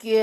Good 0.00 0.16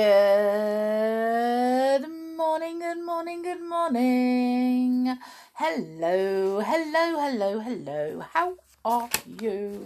morning, 2.35 2.79
good 2.79 3.05
morning, 3.05 3.43
good 3.43 3.61
morning. 3.61 5.15
Hello, 5.53 6.61
hello, 6.61 7.19
hello, 7.19 7.59
hello. 7.59 8.23
How 8.33 8.55
are 8.83 9.07
you? 9.39 9.85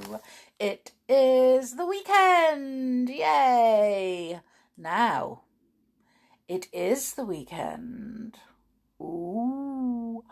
It 0.58 0.92
is 1.10 1.76
the 1.76 1.86
weekend. 1.86 3.10
Yay. 3.10 4.40
Now, 4.78 5.42
it 6.48 6.70
is 6.72 7.12
the 7.12 7.26
weekend. 7.26 8.38
Ooh. 9.02 10.24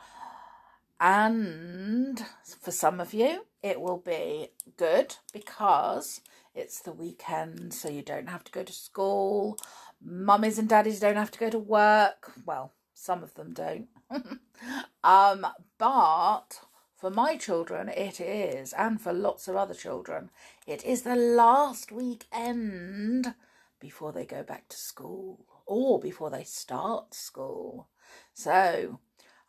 And 1.02 2.24
for 2.62 2.72
some 2.72 3.02
of 3.02 3.14
you, 3.14 3.46
it 3.62 3.82
will 3.82 3.98
be 3.98 4.52
good 4.78 5.18
because 5.34 6.22
it's 6.54 6.82
the 6.82 6.92
weekend, 6.92 7.74
so 7.74 7.90
you 7.90 8.02
don't 8.02 8.30
have 8.30 8.44
to 8.46 8.52
go 8.52 8.64
to 8.64 8.74
school. 8.74 9.58
Mummies 10.02 10.58
and 10.58 10.68
daddies 10.68 11.00
don't 11.00 11.16
have 11.16 11.32
to 11.32 11.40
go 11.40 11.50
to 11.50 11.60
work. 11.60 12.32
Well, 12.46 12.74
some 12.94 13.24
of 13.24 13.34
them 13.36 13.54
don't. 13.54 13.88
um, 15.04 15.48
but 15.78 16.62
for 16.98 17.10
my 17.10 17.38
children, 17.38 17.90
it 17.90 18.20
is, 18.20 18.74
and 18.74 19.00
for 19.00 19.14
lots 19.14 19.48
of 19.48 19.56
other 19.56 19.74
children, 19.74 20.32
it 20.68 20.84
is 20.84 21.04
the 21.04 21.16
last 21.16 21.92
weekend 21.92 23.34
before 23.80 24.12
they 24.12 24.26
go 24.26 24.44
back 24.44 24.68
to 24.70 24.78
school 24.78 25.46
or 25.66 26.00
before 26.00 26.30
they 26.30 26.44
start 26.44 27.14
school. 27.14 27.88
So, 28.34 29.00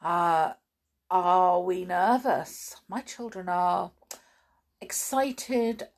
uh, 0.03 0.53
are 1.11 1.61
we 1.61 1.85
nervous? 1.85 2.77
My 2.89 3.01
children 3.01 3.49
are 3.49 3.91
excited 4.81 5.89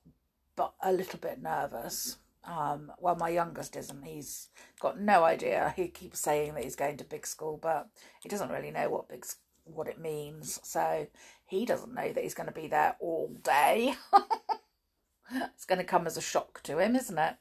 but 0.62 0.74
a 0.88 0.92
little 0.92 1.18
bit 1.18 1.42
nervous. 1.42 2.18
Um, 2.44 2.92
well, 3.00 3.16
my 3.16 3.28
youngest 3.28 3.76
isn't. 3.76 4.04
He's 4.04 4.48
got 4.80 5.00
no 5.00 5.24
idea. 5.24 5.72
He 5.76 5.88
keeps 5.88 6.20
saying 6.20 6.54
that 6.54 6.64
he's 6.64 6.76
going 6.76 6.96
to 6.98 7.04
big 7.04 7.26
school, 7.26 7.58
but 7.60 7.88
he 8.22 8.28
doesn't 8.28 8.50
really 8.50 8.70
know 8.70 8.88
what 8.88 9.08
big 9.08 9.24
what 9.64 9.88
it 9.88 10.00
means. 10.00 10.60
So 10.62 11.08
he 11.46 11.64
doesn't 11.64 11.94
know 11.94 12.12
that 12.12 12.22
he's 12.22 12.34
going 12.34 12.48
to 12.48 12.52
be 12.54 12.68
there 12.68 12.96
all 13.00 13.34
day. 13.42 13.94
it's 15.32 15.64
going 15.64 15.78
to 15.78 15.84
come 15.84 16.06
as 16.06 16.16
a 16.16 16.20
shock 16.20 16.62
to 16.64 16.78
him, 16.78 16.94
isn't 16.94 17.18
it? 17.18 17.34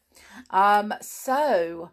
Um, 0.49 0.93
so 1.01 1.91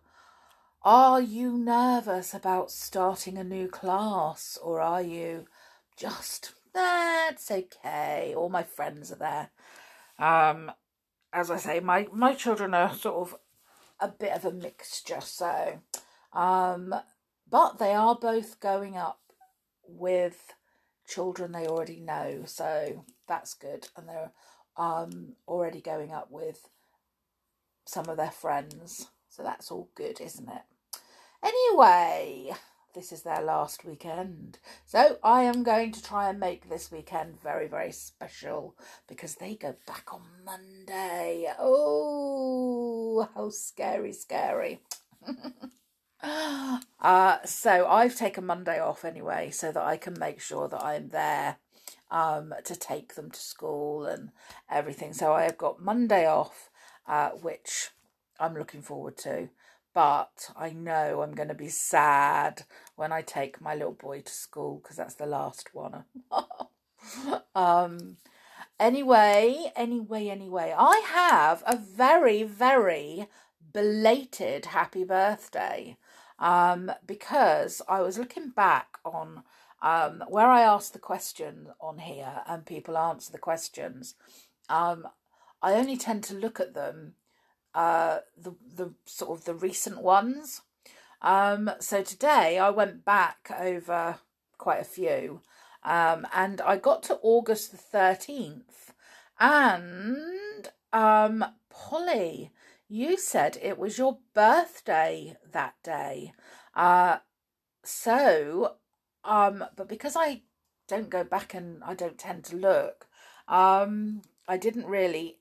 are 0.82 1.20
you 1.20 1.52
nervous 1.52 2.32
about 2.32 2.70
starting 2.70 3.36
a 3.36 3.44
new 3.44 3.68
class, 3.68 4.58
or 4.62 4.80
are 4.80 5.02
you 5.02 5.46
just 5.96 6.54
that's 6.72 7.50
okay? 7.50 8.32
All 8.36 8.48
my 8.48 8.62
friends 8.62 9.12
are 9.12 9.16
there. 9.16 9.50
Um, 10.18 10.72
as 11.32 11.50
I 11.50 11.56
say, 11.56 11.80
my 11.80 12.08
my 12.12 12.34
children 12.34 12.74
are 12.74 12.94
sort 12.94 13.16
of 13.16 13.38
a 14.00 14.08
bit 14.08 14.32
of 14.32 14.44
a 14.44 14.52
mixture. 14.52 15.20
So, 15.20 15.80
um, 16.32 16.94
but 17.50 17.78
they 17.78 17.94
are 17.94 18.14
both 18.14 18.60
going 18.60 18.96
up 18.96 19.20
with 19.86 20.54
children 21.06 21.52
they 21.52 21.66
already 21.66 22.00
know, 22.00 22.42
so 22.44 23.04
that's 23.26 23.54
good, 23.54 23.88
and 23.96 24.08
they're 24.08 24.32
um 24.76 25.34
already 25.46 25.80
going 25.80 26.12
up 26.12 26.30
with 26.30 26.68
some 27.84 28.08
of 28.08 28.16
their 28.16 28.30
friends, 28.30 29.08
so 29.28 29.42
that's 29.42 29.70
all 29.70 29.88
good, 29.94 30.20
isn't 30.20 30.48
it? 30.48 30.62
Anyway, 31.42 32.52
this 32.98 33.12
is 33.12 33.22
their 33.22 33.42
last 33.42 33.84
weekend. 33.84 34.58
So 34.84 35.18
I 35.22 35.44
am 35.44 35.62
going 35.62 35.92
to 35.92 36.02
try 36.02 36.28
and 36.28 36.40
make 36.40 36.68
this 36.68 36.90
weekend 36.90 37.40
very, 37.40 37.68
very 37.68 37.92
special 37.92 38.74
because 39.06 39.36
they 39.36 39.54
go 39.54 39.76
back 39.86 40.12
on 40.12 40.22
Monday. 40.44 41.46
Oh, 41.60 43.28
how 43.36 43.50
scary, 43.50 44.12
scary. 44.12 44.80
uh, 47.00 47.38
so 47.44 47.86
I've 47.86 48.16
taken 48.16 48.44
Monday 48.44 48.80
off 48.80 49.04
anyway 49.04 49.50
so 49.50 49.70
that 49.70 49.84
I 49.84 49.96
can 49.96 50.18
make 50.18 50.40
sure 50.40 50.66
that 50.66 50.82
I'm 50.82 51.10
there 51.10 51.58
um, 52.10 52.52
to 52.64 52.74
take 52.74 53.14
them 53.14 53.30
to 53.30 53.40
school 53.40 54.06
and 54.06 54.30
everything. 54.68 55.12
So 55.12 55.34
I 55.34 55.44
have 55.44 55.56
got 55.56 55.80
Monday 55.80 56.26
off, 56.26 56.68
uh, 57.06 57.30
which 57.30 57.90
I'm 58.40 58.54
looking 58.54 58.82
forward 58.82 59.16
to 59.18 59.50
but 59.94 60.50
I 60.56 60.70
know 60.70 61.22
I'm 61.22 61.34
going 61.34 61.48
to 61.48 61.54
be 61.54 61.68
sad 61.68 62.62
when 62.96 63.12
I 63.12 63.22
take 63.22 63.60
my 63.60 63.74
little 63.74 63.92
boy 63.92 64.20
to 64.20 64.32
school 64.32 64.80
because 64.82 64.96
that's 64.96 65.14
the 65.14 65.26
last 65.26 65.74
one. 65.74 66.04
um, 67.54 68.16
anyway, 68.78 69.72
anyway, 69.74 70.28
anyway, 70.28 70.74
I 70.76 71.02
have 71.06 71.62
a 71.66 71.76
very, 71.76 72.42
very 72.42 73.28
belated 73.72 74.66
happy 74.66 75.04
birthday 75.04 75.96
um, 76.38 76.92
because 77.06 77.82
I 77.88 78.00
was 78.00 78.18
looking 78.18 78.50
back 78.50 78.98
on 79.04 79.42
um, 79.82 80.24
where 80.28 80.48
I 80.48 80.62
asked 80.62 80.92
the 80.92 80.98
question 80.98 81.68
on 81.80 81.98
here 81.98 82.42
and 82.46 82.66
people 82.66 82.96
answer 82.96 83.32
the 83.32 83.38
questions. 83.38 84.14
Um, 84.68 85.06
I 85.62 85.74
only 85.74 85.96
tend 85.96 86.24
to 86.24 86.34
look 86.34 86.60
at 86.60 86.74
them 86.74 87.14
uh, 87.78 88.18
the 88.36 88.54
the 88.74 88.92
sort 89.04 89.38
of 89.38 89.44
the 89.44 89.54
recent 89.54 90.02
ones. 90.02 90.62
Um, 91.22 91.70
so 91.78 92.02
today 92.02 92.58
I 92.58 92.70
went 92.70 93.04
back 93.04 93.50
over 93.56 94.18
quite 94.56 94.80
a 94.80 94.94
few, 94.98 95.42
um, 95.84 96.26
and 96.34 96.60
I 96.60 96.76
got 96.76 97.04
to 97.04 97.20
August 97.22 97.70
the 97.70 97.76
thirteenth, 97.76 98.92
and 99.38 100.68
um, 100.92 101.44
Polly, 101.70 102.50
you 102.88 103.16
said 103.16 103.56
it 103.62 103.78
was 103.78 103.96
your 103.96 104.18
birthday 104.34 105.36
that 105.52 105.74
day. 105.84 106.32
Uh, 106.74 107.18
so, 107.84 108.74
um, 109.24 109.64
but 109.76 109.88
because 109.88 110.16
I 110.16 110.42
don't 110.88 111.10
go 111.10 111.22
back 111.22 111.54
and 111.54 111.84
I 111.84 111.94
don't 111.94 112.18
tend 112.18 112.42
to 112.46 112.56
look, 112.56 113.06
um, 113.46 114.22
I 114.48 114.56
didn't 114.56 114.86
really 114.86 115.38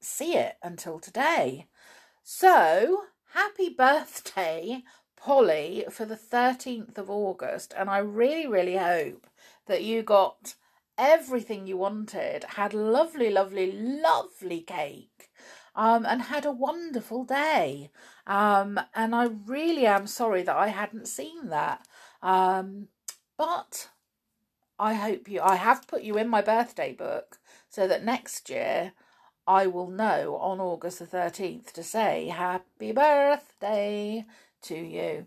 see 0.00 0.34
it 0.34 0.56
until 0.62 0.98
today. 0.98 1.68
So, 2.28 3.04
happy 3.34 3.68
birthday, 3.68 4.82
Polly, 5.16 5.84
for 5.88 6.04
the 6.04 6.16
13th 6.16 6.98
of 6.98 7.08
August. 7.08 7.72
And 7.78 7.88
I 7.88 7.98
really, 7.98 8.48
really 8.48 8.78
hope 8.78 9.28
that 9.68 9.84
you 9.84 10.02
got 10.02 10.56
everything 10.98 11.68
you 11.68 11.76
wanted, 11.76 12.42
had 12.56 12.74
lovely, 12.74 13.30
lovely, 13.30 13.70
lovely 13.70 14.60
cake. 14.60 15.30
Um, 15.76 16.04
and 16.04 16.22
had 16.22 16.44
a 16.44 16.50
wonderful 16.50 17.22
day. 17.22 17.92
Um, 18.26 18.80
and 18.92 19.14
I 19.14 19.26
really 19.46 19.86
am 19.86 20.08
sorry 20.08 20.42
that 20.42 20.56
I 20.56 20.66
hadn't 20.66 21.06
seen 21.06 21.50
that. 21.50 21.86
Um, 22.22 22.88
but 23.38 23.90
I 24.80 24.94
hope 24.94 25.28
you, 25.28 25.40
I 25.42 25.54
have 25.54 25.86
put 25.86 26.02
you 26.02 26.18
in 26.18 26.28
my 26.28 26.42
birthday 26.42 26.92
book 26.92 27.38
so 27.68 27.86
that 27.86 28.04
next 28.04 28.50
year 28.50 28.94
I 29.46 29.66
will 29.66 29.88
know 29.88 30.36
on 30.36 30.60
August 30.60 30.98
the 30.98 31.06
13th 31.06 31.72
to 31.72 31.82
say 31.82 32.28
happy 32.28 32.92
birthday 32.92 34.24
to 34.62 34.74
you. 34.74 35.26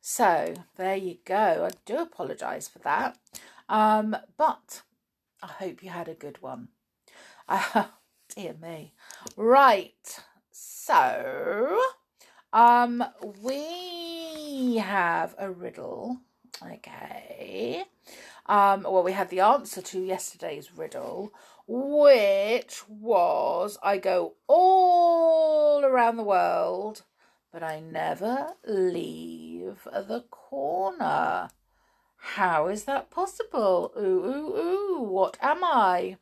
So 0.00 0.54
there 0.76 0.96
you 0.96 1.18
go. 1.24 1.68
I 1.68 1.70
do 1.84 1.98
apologise 1.98 2.68
for 2.68 2.80
that. 2.80 3.16
Um, 3.68 4.16
but 4.36 4.82
I 5.42 5.46
hope 5.46 5.82
you 5.82 5.90
had 5.90 6.08
a 6.08 6.14
good 6.14 6.42
one. 6.42 6.68
Uh, 7.48 7.84
dear 8.34 8.54
me. 8.60 8.92
Right. 9.36 10.20
So 10.50 11.80
um 12.52 13.04
we 13.42 14.76
have 14.78 15.34
a 15.38 15.50
riddle. 15.50 16.18
Okay. 16.62 17.84
Um, 18.46 18.82
well, 18.82 19.04
we 19.04 19.12
had 19.12 19.30
the 19.30 19.40
answer 19.40 19.80
to 19.80 20.00
yesterday's 20.02 20.76
riddle, 20.76 21.32
which 21.66 22.82
was 22.88 23.78
I 23.82 23.98
go 23.98 24.34
all 24.46 25.84
around 25.84 26.16
the 26.16 26.22
world, 26.22 27.02
but 27.52 27.62
I 27.62 27.80
never 27.80 28.54
leave 28.66 29.78
the 29.84 30.24
corner. 30.30 31.50
How 32.16 32.68
is 32.68 32.84
that 32.84 33.10
possible? 33.10 33.92
Ooh, 33.96 34.24
ooh, 34.24 34.56
ooh, 34.56 35.02
what 35.02 35.36
am 35.40 35.64
I? 35.64 36.18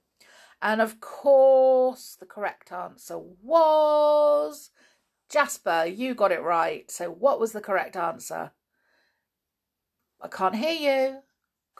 And 0.60 0.80
of 0.80 1.00
course, 1.00 2.16
the 2.18 2.26
correct 2.26 2.72
answer 2.72 3.18
was 3.18 4.70
Jasper. 5.28 5.84
You 5.86 6.14
got 6.14 6.32
it 6.32 6.42
right. 6.42 6.90
So, 6.90 7.10
what 7.10 7.38
was 7.38 7.52
the 7.52 7.60
correct 7.60 7.96
answer? 7.96 8.52
I 10.20 10.28
can't 10.28 10.56
hear 10.56 10.72
you. 10.72 11.18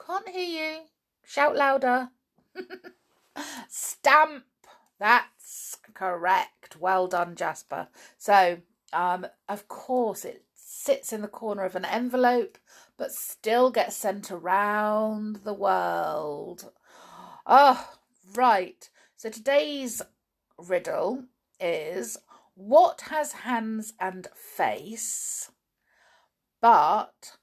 Can't 0.05 0.29
hear 0.29 0.71
you. 0.71 0.79
Shout 1.25 1.55
louder. 1.55 2.09
Stamp. 3.69 4.45
That's 4.99 5.77
correct. 5.93 6.77
Well 6.79 7.07
done, 7.07 7.35
Jasper. 7.35 7.87
So, 8.17 8.59
um, 8.91 9.27
of 9.47 9.67
course, 9.67 10.25
it 10.25 10.43
sits 10.53 11.13
in 11.13 11.21
the 11.21 11.27
corner 11.27 11.63
of 11.63 11.75
an 11.75 11.85
envelope, 11.85 12.57
but 12.97 13.11
still 13.11 13.71
gets 13.71 13.95
sent 13.95 14.31
around 14.31 15.37
the 15.43 15.53
world. 15.53 16.71
Oh, 17.45 17.93
right. 18.35 18.89
So 19.15 19.29
today's 19.29 20.01
riddle 20.57 21.25
is 21.59 22.17
what 22.55 23.01
has 23.09 23.31
hands 23.31 23.93
and 23.99 24.27
face 24.35 25.49
but 26.61 27.37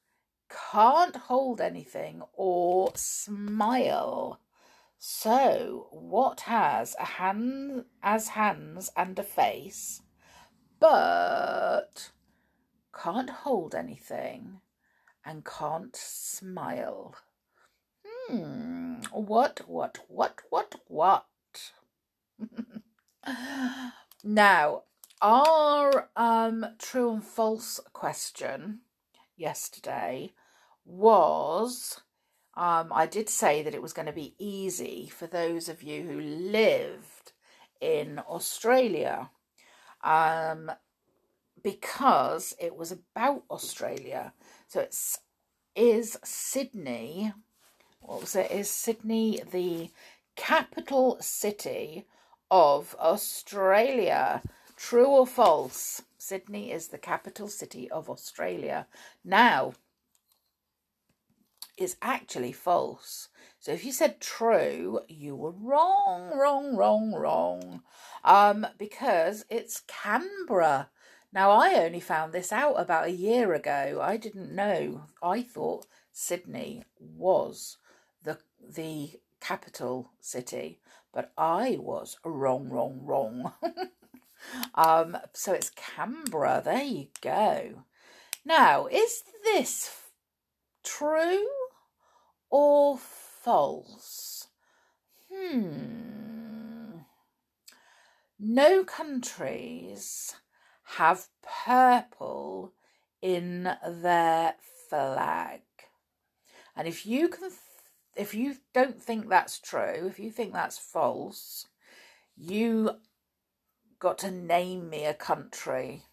can't 0.73 1.17
hold 1.17 1.61
anything 1.61 2.23
or 2.33 2.93
smile? 2.95 4.41
So, 5.09 5.87
what 5.93 6.41
has 6.41 6.97
a 6.99 7.05
hand 7.05 7.85
as 8.03 8.31
hands 8.31 8.91
and 8.97 9.17
a 9.17 9.23
face, 9.23 10.03
but 10.81 12.11
can't 12.93 13.31
hold 13.31 13.77
anything 13.77 14.63
and 15.25 15.45
can't 15.45 15.95
smile? 15.95 17.15
Hmm, 18.05 18.97
what, 19.13 19.61
what, 19.69 19.99
what, 20.09 20.41
what, 20.51 20.75
what? 20.89 21.27
now, 24.25 24.83
our 25.23 26.11
um, 26.17 26.67
true 26.81 27.13
and 27.13 27.25
false 27.25 27.79
question 27.93 28.81
yesterday 29.37 30.33
was 30.85 32.01
um, 32.57 32.91
I 32.93 33.07
did 33.07 33.29
say 33.29 33.63
that 33.63 33.75
it 33.75 33.83
was 33.83 33.93
going 33.93 34.07
to 34.07 34.13
be 34.13 34.35
easy 34.39 35.11
for 35.15 35.27
those 35.27 35.69
of 35.69 35.83
you 35.83 36.03
who 36.03 36.21
lived 36.21 37.33
in 37.81 38.19
Australia 38.21 39.31
um, 40.03 40.71
because 41.63 42.55
it 42.59 42.75
was 42.77 42.93
about 42.93 43.43
Australia. 43.51 44.33
So 44.69 44.81
it's 44.81 45.19
is 45.75 46.19
Sydney, 46.25 47.35
what 48.01 48.23
was 48.23 48.35
it? 48.35 48.51
Is 48.51 48.71
Sydney 48.71 49.43
the 49.53 49.91
capital 50.35 51.19
city 51.21 52.07
of 52.51 52.97
Australia? 52.99 54.43
True 54.77 55.07
or 55.07 55.27
false? 55.27 56.03
Sydney 56.17 56.73
is 56.73 56.89
the 56.89 56.99
capital 56.99 57.49
city 57.49 57.91
of 57.91 58.09
Australia. 58.09 58.87
Now, 59.23 59.75
is 61.77 61.97
actually 62.01 62.53
false. 62.53 63.29
So 63.59 63.73
if 63.73 63.85
you 63.85 63.93
said 63.93 64.21
true, 64.21 65.01
you 65.09 65.35
were 65.35 65.51
wrong, 65.51 66.31
wrong, 66.39 66.77
wrong, 66.77 67.13
wrong. 67.15 67.83
Um, 68.25 68.67
because 68.79 69.45
it's 69.51 69.83
Canberra. 69.87 70.91
Now 71.33 71.51
I 71.51 71.75
only 71.75 72.01
found 72.01 72.33
this 72.33 72.53
out 72.53 72.75
about 72.75 73.07
a 73.07 73.13
year 73.13 73.53
ago. 73.55 74.01
I 74.03 74.17
didn't 74.17 74.55
know. 74.55 75.07
I 75.23 75.43
thought 75.43 75.87
Sydney 76.13 76.85
was 76.99 77.79
the 78.23 78.39
the 78.61 79.21
capital 79.41 80.13
city, 80.21 80.81
but 81.13 81.33
I 81.37 81.77
was 81.79 82.17
wrong, 82.25 82.69
wrong, 82.71 83.01
wrong. 83.03 83.53
um, 84.75 85.19
so 85.33 85.53
it's 85.53 85.71
Canberra. 85.71 86.63
There 86.65 86.83
you 86.83 87.09
go. 87.21 87.85
Now, 88.45 88.87
is 88.87 89.25
this 89.45 89.91
true 90.85 91.45
or 92.59 92.97
false? 92.97 94.49
Hmm. 95.31 97.01
No 98.39 98.83
countries 98.83 100.37
have 100.97 101.27
purple 101.67 102.73
in 103.21 103.65
their 103.87 104.55
flag. 104.89 105.61
And 106.75 106.89
if 106.89 107.05
you 107.05 107.29
can 107.29 107.51
if 108.17 108.35
you 108.35 108.57
don't 108.73 109.03
think 109.03 109.29
that's 109.29 109.59
true, 109.59 110.07
if 110.07 110.19
you 110.19 110.31
think 110.31 110.55
that's 110.55 110.79
false, 110.79 111.67
you 112.39 112.93
got 113.99 114.17
to 114.19 114.31
name 114.31 114.89
me 114.89 115.05
a 115.05 115.13
country 115.13 116.05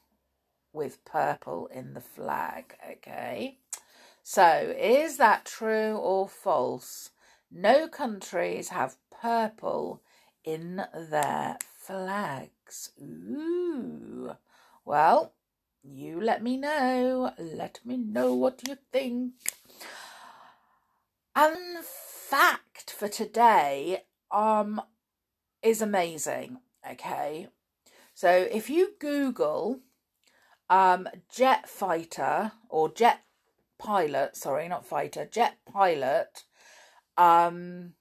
with 0.74 1.06
purple 1.06 1.68
in 1.68 1.94
the 1.94 2.02
flag, 2.02 2.76
okay? 2.92 3.60
So, 4.26 4.74
is 4.80 5.18
that 5.18 5.44
true 5.44 5.98
or 5.98 6.30
false? 6.30 7.10
No 7.52 7.90
countries 7.90 8.70
have 8.70 8.96
purple 9.12 10.02
in 10.46 10.82
their 10.96 11.58
flags. 11.78 12.92
Ooh. 13.02 14.32
Well, 14.86 15.34
you 15.84 16.22
let 16.22 16.42
me 16.42 16.56
know. 16.56 17.34
Let 17.38 17.82
me 17.84 17.98
know 17.98 18.34
what 18.34 18.66
you 18.66 18.78
think. 18.94 19.34
And 21.36 21.84
fact 21.84 22.92
for 22.92 23.10
today 23.10 24.04
um 24.32 24.82
is 25.62 25.82
amazing. 25.82 26.60
Okay. 26.90 27.50
So 28.14 28.30
if 28.30 28.70
you 28.70 28.94
Google 29.00 29.82
um 30.70 31.10
jet 31.30 31.68
fighter 31.68 32.54
or 32.70 32.88
jet 32.88 33.20
pilot, 33.84 34.36
sorry, 34.36 34.68
not 34.68 34.86
fighter, 34.86 35.26
jet 35.26 35.58
pilot. 35.72 36.44
Um, 37.18 37.94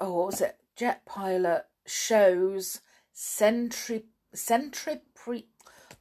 oh, 0.00 0.12
what 0.12 0.26
was 0.26 0.40
it? 0.40 0.56
Jet 0.76 1.06
pilot 1.06 1.64
shows 1.86 2.80
centri 3.14 4.04
centripre 4.34 5.44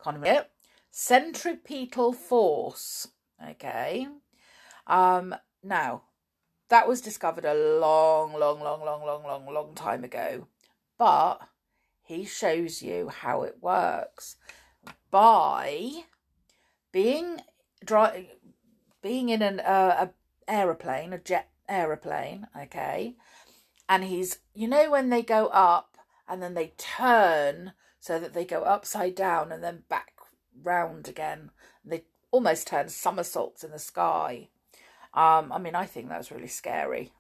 can't 0.06 0.18
remember 0.18 0.42
it. 0.42 0.52
Centripetal 0.92 2.14
force. 2.14 3.08
Okay. 3.50 4.08
Um, 4.86 5.36
now 5.64 6.04
that 6.70 6.88
was 6.88 7.02
discovered 7.02 7.46
a 7.46 7.80
long, 7.80 8.34
long, 8.34 8.60
long, 8.60 8.86
long, 8.86 9.04
long, 9.04 9.24
long, 9.24 9.46
long 9.52 9.74
time 9.74 10.04
ago, 10.04 10.48
but 10.98 11.40
he 12.04 12.24
shows 12.24 12.84
you 12.84 13.10
how 13.10 13.42
it 13.42 13.58
works 13.62 14.36
by 15.10 16.04
being 16.92 17.42
dry, 17.84 18.30
being 19.02 19.30
in 19.30 19.42
an 19.42 19.60
uh, 19.60 20.10
a 20.48 20.52
aeroplane, 20.52 21.14
a 21.14 21.18
jet 21.18 21.50
aeroplane, 21.68 22.48
okay, 22.60 23.16
and 23.90 24.04
he's 24.04 24.40
you 24.54 24.68
know 24.68 24.90
when 24.90 25.10
they 25.10 25.22
go 25.22 25.48
up 25.48 25.98
and 26.28 26.42
then 26.42 26.54
they 26.54 26.74
turn 26.78 27.74
so 28.00 28.20
that 28.20 28.34
they 28.34 28.46
go 28.46 28.64
upside 28.64 29.16
down 29.16 29.52
and 29.52 29.64
then 29.64 29.84
back 29.90 30.14
round 30.62 31.08
again. 31.08 31.52
They 31.84 32.04
almost 32.32 32.68
turn 32.68 32.90
somersaults 32.90 33.64
in 33.64 33.72
the 33.72 33.80
sky. 33.80 34.50
Um, 35.14 35.52
I 35.52 35.60
mean, 35.60 35.76
I 35.76 35.86
think 35.86 36.10
that 36.10 36.18
was 36.18 36.32
really 36.32 36.48
scary, 36.48 37.14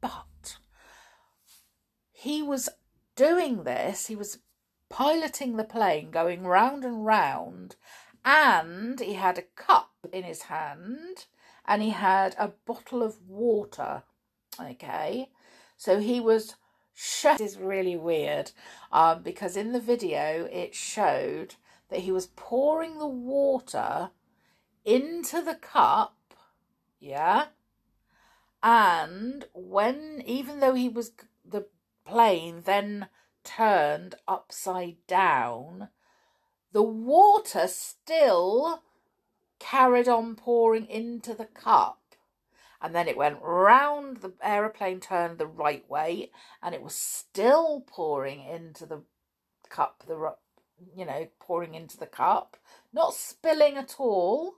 but 0.00 0.56
he 2.12 2.42
was 2.42 2.68
doing 3.16 3.64
this. 3.64 4.06
He 4.06 4.14
was 4.14 4.38
piloting 4.88 5.56
the 5.56 5.64
plane, 5.64 6.10
going 6.10 6.44
round 6.44 6.84
and 6.84 7.04
round, 7.04 7.76
and 8.24 9.00
he 9.00 9.14
had 9.14 9.38
a 9.38 9.42
cup 9.42 9.91
in 10.10 10.24
his 10.24 10.42
hand 10.42 11.26
and 11.66 11.82
he 11.82 11.90
had 11.90 12.34
a 12.38 12.48
bottle 12.66 13.02
of 13.02 13.28
water. 13.28 14.02
Okay, 14.60 15.30
so 15.76 16.00
he 16.00 16.20
was. 16.20 16.54
This 17.38 17.40
is 17.40 17.58
really 17.58 17.96
weird 17.96 18.50
um, 18.92 19.22
because 19.22 19.56
in 19.56 19.72
the 19.72 19.80
video 19.80 20.46
it 20.52 20.74
showed 20.74 21.54
that 21.88 22.00
he 22.00 22.12
was 22.12 22.26
pouring 22.36 22.98
the 22.98 23.08
water 23.08 24.10
into 24.84 25.40
the 25.40 25.54
cup, 25.54 26.34
yeah, 27.00 27.46
and 28.62 29.46
when 29.54 30.22
even 30.26 30.60
though 30.60 30.74
he 30.74 30.88
was 30.88 31.12
the 31.44 31.66
plane 32.04 32.62
then 32.66 33.08
turned 33.42 34.16
upside 34.28 34.96
down, 35.06 35.88
the 36.72 36.82
water 36.82 37.66
still 37.68 38.82
carried 39.62 40.08
on 40.08 40.34
pouring 40.34 40.86
into 40.86 41.34
the 41.34 41.46
cup. 41.46 42.00
And 42.80 42.94
then 42.94 43.06
it 43.06 43.16
went 43.16 43.38
round, 43.40 44.18
the 44.18 44.32
aeroplane 44.42 44.98
turned 44.98 45.38
the 45.38 45.46
right 45.46 45.88
way, 45.88 46.32
and 46.60 46.74
it 46.74 46.82
was 46.82 46.96
still 46.96 47.84
pouring 47.86 48.44
into 48.44 48.86
the 48.86 49.04
cup, 49.68 50.02
the 50.08 50.34
you 50.96 51.04
know, 51.04 51.28
pouring 51.38 51.76
into 51.76 51.96
the 51.96 52.06
cup, 52.06 52.56
not 52.92 53.14
spilling 53.14 53.76
at 53.76 53.94
all. 53.98 54.54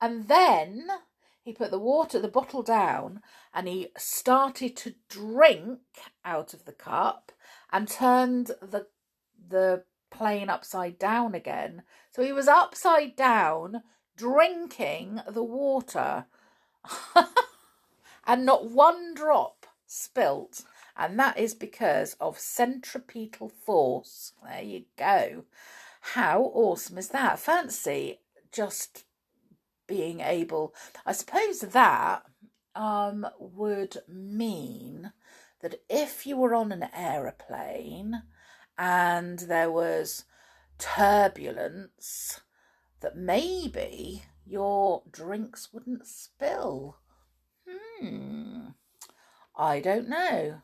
And 0.00 0.26
then 0.26 0.88
he 1.42 1.52
put 1.52 1.70
the 1.70 1.78
water, 1.78 2.18
the 2.18 2.28
bottle 2.28 2.62
down, 2.62 3.20
and 3.52 3.68
he 3.68 3.88
started 3.98 4.74
to 4.78 4.94
drink 5.10 5.80
out 6.24 6.54
of 6.54 6.64
the 6.64 6.72
cup 6.72 7.30
and 7.70 7.86
turned 7.86 8.52
the 8.62 8.86
the 9.48 9.84
plane 10.10 10.48
upside 10.48 10.98
down 10.98 11.34
again. 11.34 11.82
So 12.10 12.22
he 12.22 12.32
was 12.32 12.48
upside 12.48 13.16
down 13.16 13.82
drinking 14.20 15.20
the 15.26 15.42
water. 15.42 16.26
and 18.26 18.44
not 18.44 18.70
one 18.70 19.14
drop 19.14 19.66
spilt. 19.86 20.62
And 20.96 21.18
that 21.18 21.38
is 21.38 21.54
because 21.54 22.14
of 22.20 22.38
centripetal 22.38 23.48
force. 23.48 24.32
There 24.44 24.62
you 24.62 24.84
go. 24.98 25.44
How 26.00 26.42
awesome 26.54 26.98
is 26.98 27.08
that? 27.08 27.38
Fancy 27.38 28.20
just 28.52 29.04
being 29.86 30.20
able. 30.20 30.74
I 31.06 31.12
suppose 31.12 31.60
that 31.60 32.22
um, 32.74 33.26
would 33.38 33.96
mean 34.06 35.12
that 35.60 35.80
if 35.88 36.26
you 36.26 36.36
were 36.36 36.54
on 36.54 36.72
an 36.72 36.88
aeroplane 36.94 38.22
and 38.78 39.38
there 39.40 39.70
was 39.70 40.24
turbulence, 40.78 42.40
that 43.00 43.16
maybe 43.16 44.22
your 44.46 45.02
drinks 45.10 45.72
wouldn't 45.72 46.06
spill. 46.06 46.98
Hmm. 47.68 48.68
I 49.56 49.80
don't 49.80 50.08
know. 50.08 50.62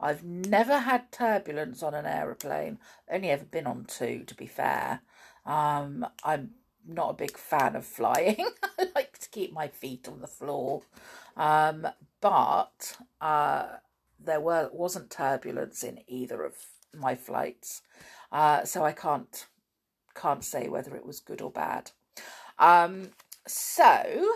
I've 0.00 0.24
never 0.24 0.78
had 0.78 1.12
turbulence 1.12 1.82
on 1.82 1.94
an 1.94 2.06
aeroplane. 2.06 2.78
Only 3.10 3.30
ever 3.30 3.44
been 3.44 3.66
on 3.66 3.84
two, 3.84 4.24
to 4.26 4.34
be 4.34 4.46
fair. 4.46 5.00
Um, 5.46 6.06
I'm 6.24 6.50
not 6.86 7.10
a 7.10 7.14
big 7.14 7.36
fan 7.36 7.76
of 7.76 7.86
flying. 7.86 8.46
I 8.78 8.88
like 8.94 9.18
to 9.18 9.28
keep 9.30 9.52
my 9.52 9.68
feet 9.68 10.08
on 10.08 10.20
the 10.20 10.26
floor. 10.26 10.82
Um, 11.36 11.86
but 12.20 12.96
uh, 13.20 13.66
there 14.18 14.40
were 14.40 14.70
wasn't 14.72 15.10
turbulence 15.10 15.82
in 15.84 16.00
either 16.08 16.42
of 16.42 16.54
my 16.94 17.14
flights, 17.14 17.82
uh, 18.30 18.64
so 18.64 18.84
I 18.84 18.92
can't 18.92 19.46
can't 20.14 20.44
say 20.44 20.68
whether 20.68 20.94
it 20.96 21.06
was 21.06 21.20
good 21.20 21.40
or 21.40 21.50
bad. 21.50 21.90
Um, 22.58 23.10
so, 23.46 24.32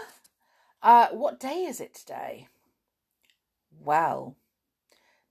uh, 0.83 1.09
what 1.09 1.41
day 1.41 1.65
is 1.65 1.81
it 1.81 1.95
today? 1.95 2.49
Well, 3.79 4.37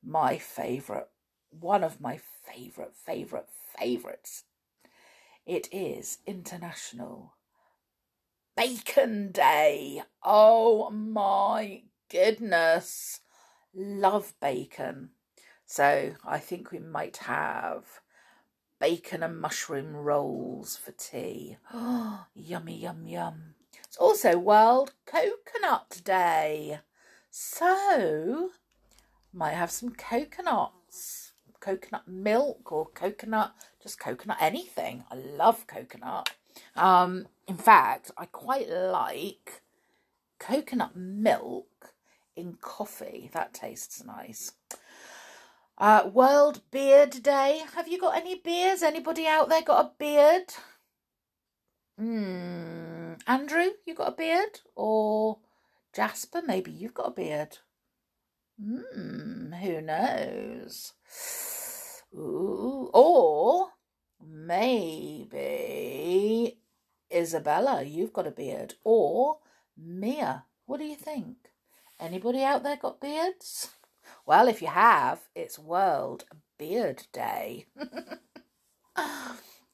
my 0.03 0.37
favourite, 0.37 1.07
one 1.49 1.83
of 1.83 1.99
my 1.99 2.19
favourite, 2.45 2.95
favourite, 2.95 3.47
favourites. 3.77 4.43
It 5.45 5.67
is 5.71 6.19
International 6.25 7.33
Bacon 8.55 9.31
Day. 9.31 10.01
Oh 10.23 10.89
my 10.89 11.83
goodness. 12.09 13.19
Love 13.73 14.33
bacon. 14.39 15.09
So 15.65 16.13
I 16.23 16.39
think 16.39 16.71
we 16.71 16.79
might 16.79 17.17
have 17.17 18.01
bacon 18.79 19.23
and 19.23 19.39
mushroom 19.39 19.95
rolls 19.95 20.75
for 20.77 20.91
tea. 20.91 21.57
Oh, 21.73 22.25
yummy, 22.35 22.77
yum, 22.77 23.05
yum. 23.05 23.55
It's 23.83 23.97
also 23.97 24.37
World 24.37 24.93
Coconut 25.05 26.01
Day. 26.03 26.79
So, 27.29 28.51
might 29.33 29.53
have 29.53 29.71
some 29.71 29.91
coconuts, 29.91 31.33
coconut 31.59 32.07
milk 32.07 32.71
or 32.71 32.87
coconut, 32.87 33.53
just 33.81 33.99
coconut 33.99 34.37
anything. 34.39 35.03
I 35.11 35.15
love 35.15 35.67
coconut. 35.67 36.29
Um, 36.75 37.27
in 37.47 37.57
fact, 37.57 38.11
I 38.17 38.25
quite 38.25 38.69
like 38.69 39.61
coconut 40.39 40.95
milk 40.95 41.93
in 42.35 42.57
coffee. 42.61 43.29
That 43.33 43.53
tastes 43.53 44.03
nice. 44.03 44.53
Uh, 45.77 46.09
World 46.13 46.61
Beard 46.71 47.21
Day. 47.21 47.63
Have 47.75 47.87
you 47.89 47.99
got 47.99 48.15
any 48.15 48.35
beards? 48.35 48.81
Anybody 48.81 49.27
out 49.27 49.49
there 49.49 49.61
got 49.61 49.85
a 49.85 49.91
beard? 49.97 50.53
Hmm. 51.99 53.13
Andrew, 53.27 53.71
you 53.85 53.93
got 53.93 54.13
a 54.13 54.15
beard? 54.15 54.61
Or 54.75 55.39
Jasper, 55.93 56.41
maybe 56.45 56.71
you've 56.71 56.93
got 56.93 57.09
a 57.09 57.11
beard. 57.11 57.57
Hmm. 58.61 59.51
Who 59.51 59.81
knows? 59.81 60.93
Ooh. 62.13 62.89
Or 62.93 63.71
maybe 64.25 65.37
Isabella, 67.13 67.83
you've 67.83 68.13
got 68.13 68.27
a 68.27 68.31
beard. 68.31 68.75
Or 68.85 69.39
Mia, 69.77 70.45
what 70.65 70.77
do 70.77 70.85
you 70.85 70.95
think? 70.95 71.35
Anybody 71.99 72.43
out 72.43 72.63
there 72.63 72.77
got 72.77 73.01
beards? 73.01 73.71
Well, 74.27 74.47
if 74.47 74.59
you 74.59 74.69
have, 74.69 75.27
it's 75.35 75.59
World 75.59 76.25
Beard 76.57 77.05
Day. 77.13 77.67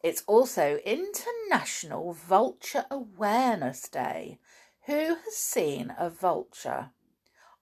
it's 0.03 0.23
also 0.27 0.77
International 0.85 2.11
Vulture 2.11 2.83
Awareness 2.91 3.87
Day. 3.87 4.39
Who 4.87 5.15
has 5.15 5.37
seen 5.37 5.93
a 5.97 6.09
vulture? 6.09 6.89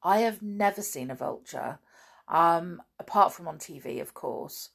I 0.01 0.21
have 0.21 0.41
never 0.41 0.81
seen 0.81 1.11
a 1.11 1.15
vulture, 1.15 1.77
um, 2.27 2.81
apart 2.97 3.33
from 3.33 3.47
on 3.47 3.59
TV, 3.59 4.01
of 4.01 4.15
course. 4.15 4.69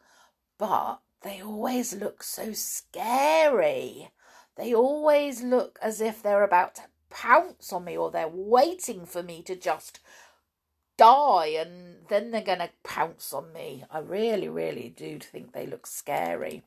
But 0.56 1.00
they 1.23 1.42
always 1.42 1.97
look 1.97 2.23
so 2.23 2.52
scary. 2.52 4.11
They 4.54 4.73
always 4.73 5.42
look 5.42 5.80
as 5.83 6.00
if 6.00 6.23
they're 6.23 6.44
about 6.44 6.76
to 6.76 6.83
pounce 7.11 7.73
on 7.73 7.85
me 7.85 7.97
or 7.97 8.12
they're 8.12 8.28
waiting 8.28 9.04
for 9.04 9.23
me 9.23 9.42
to 9.42 9.56
just 9.56 9.99
die 10.97 11.57
and 11.59 11.97
then 12.09 12.31
they're 12.31 12.43
going 12.43 12.59
to 12.59 12.71
pounce 12.83 13.33
on 13.33 13.53
me. 13.53 13.85
I 13.91 13.99
really, 13.99 14.49
really 14.49 14.93
do 14.97 15.19
think 15.19 15.53
they 15.53 15.67
look 15.67 15.87
scary. 15.87 16.63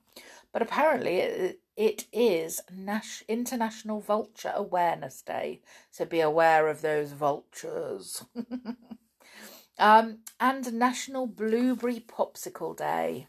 But 0.51 0.61
apparently 0.61 1.17
it, 1.17 1.59
it 1.75 2.05
is 2.11 2.61
Nash, 2.71 3.23
International 3.27 3.99
Vulture 3.99 4.53
Awareness 4.55 5.21
Day. 5.21 5.61
So 5.91 6.05
be 6.05 6.19
aware 6.19 6.67
of 6.67 6.81
those 6.81 7.11
vultures. 7.11 8.23
um, 9.77 10.19
and 10.39 10.73
National 10.73 11.27
Blueberry 11.27 11.99
Popsicle 11.99 12.75
Day. 12.75 13.27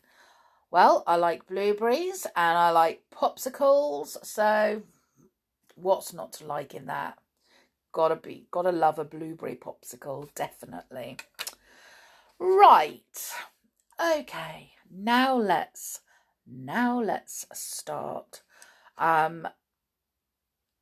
Well, 0.70 1.02
I 1.06 1.16
like 1.16 1.46
blueberries 1.46 2.26
and 2.36 2.58
I 2.58 2.70
like 2.70 3.02
popsicles. 3.10 4.24
So 4.24 4.82
what's 5.74 6.12
not 6.12 6.32
to 6.34 6.46
like 6.46 6.74
in 6.74 6.86
that? 6.86 7.18
Gotta 7.92 8.16
be, 8.16 8.46
gotta 8.50 8.72
love 8.72 8.98
a 8.98 9.04
blueberry 9.04 9.56
popsicle, 9.56 10.32
definitely. 10.34 11.18
Right. 12.38 13.32
Okay. 14.00 14.72
Now 14.90 15.36
let's, 15.36 16.00
now 16.46 17.00
let's 17.00 17.46
start 17.52 18.42
um, 18.96 19.48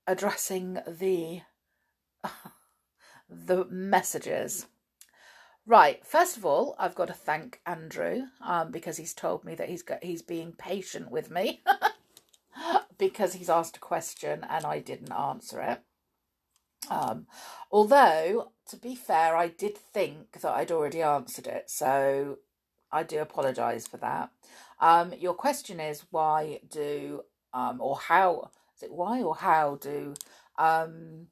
addressing 0.06 0.78
the, 0.86 1.42
the 3.28 3.64
messages. 3.66 4.66
Right. 5.66 6.06
First 6.06 6.36
of 6.36 6.46
all, 6.46 6.76
I've 6.78 6.94
got 6.94 7.08
to 7.08 7.12
thank 7.12 7.60
Andrew 7.66 8.26
um, 8.40 8.70
because 8.70 8.98
he's 8.98 9.12
told 9.12 9.44
me 9.44 9.56
that 9.56 9.68
he's 9.68 9.82
got 9.82 10.04
he's 10.04 10.22
being 10.22 10.52
patient 10.52 11.10
with 11.10 11.28
me 11.28 11.60
because 12.98 13.34
he's 13.34 13.50
asked 13.50 13.78
a 13.78 13.80
question 13.80 14.46
and 14.48 14.64
I 14.64 14.78
didn't 14.78 15.12
answer 15.12 15.60
it. 15.60 15.80
Um, 16.90 17.26
although, 17.70 18.52
to 18.68 18.76
be 18.76 18.94
fair, 18.94 19.36
I 19.36 19.48
did 19.48 19.76
think 19.76 20.40
that 20.40 20.52
I'd 20.52 20.72
already 20.72 21.02
answered 21.02 21.46
it, 21.46 21.70
so 21.70 22.38
I 22.90 23.02
do 23.02 23.20
apologise 23.20 23.86
for 23.86 23.96
that. 23.98 24.30
Um, 24.80 25.12
your 25.18 25.34
question 25.34 25.80
is 25.80 26.04
why 26.10 26.60
do 26.70 27.22
um, 27.52 27.80
or 27.80 27.96
how 27.96 28.50
is 28.76 28.82
it 28.82 28.92
why 28.92 29.22
or 29.22 29.34
how 29.34 29.76
do 29.80 30.14
um, 30.58 31.28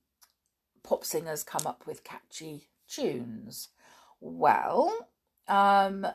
pop 0.83 1.05
singers 1.05 1.43
come 1.43 1.67
up 1.67 1.87
with 1.87 2.05
catchy 2.05 2.69
tunes? 2.89 3.69
Well, 4.21 5.09
um, 5.47 6.07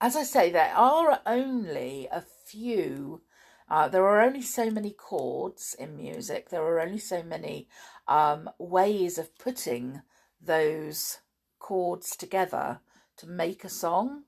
as 0.00 0.16
I 0.16 0.22
say, 0.22 0.50
there 0.50 0.72
are 0.74 1.20
only 1.26 2.08
a 2.10 2.24
few 2.46 3.22
uh, 3.70 3.88
there 3.88 4.04
are 4.04 4.20
only 4.20 4.42
so 4.42 4.68
many 4.70 4.90
chords 4.90 5.76
in 5.78 5.96
music. 5.96 6.50
There 6.50 6.62
are 6.62 6.80
only 6.80 6.98
so 6.98 7.22
many 7.22 7.68
um, 8.08 8.50
ways 8.58 9.16
of 9.16 9.38
putting 9.38 10.02
those 10.40 11.18
chords 11.60 12.16
together 12.16 12.80
to 13.18 13.26
make 13.28 13.62
a 13.62 13.68
song. 13.68 14.24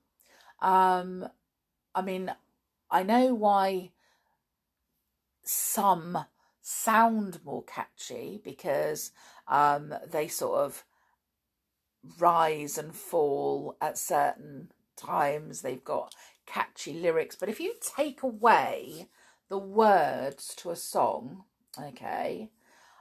Um, 0.60 1.28
I 1.94 2.02
mean, 2.02 2.32
I 2.90 3.02
know 3.02 3.34
why 3.34 3.90
some 5.42 6.26
sound 6.60 7.40
more 7.44 7.64
catchy 7.64 8.40
because 8.44 9.10
um, 9.48 9.92
they 10.08 10.28
sort 10.28 10.60
of 10.60 10.84
rise 12.18 12.78
and 12.78 12.94
fall 12.94 13.76
at 13.80 13.98
certain 13.98 14.70
times. 14.96 15.62
They've 15.62 15.82
got 15.82 16.14
catchy 16.46 16.92
lyrics. 16.92 17.34
But 17.34 17.48
if 17.48 17.58
you 17.58 17.74
take 17.96 18.22
away 18.22 19.08
the 19.52 19.58
words 19.58 20.54
to 20.56 20.70
a 20.70 20.76
song, 20.76 21.44
okay, 21.78 22.48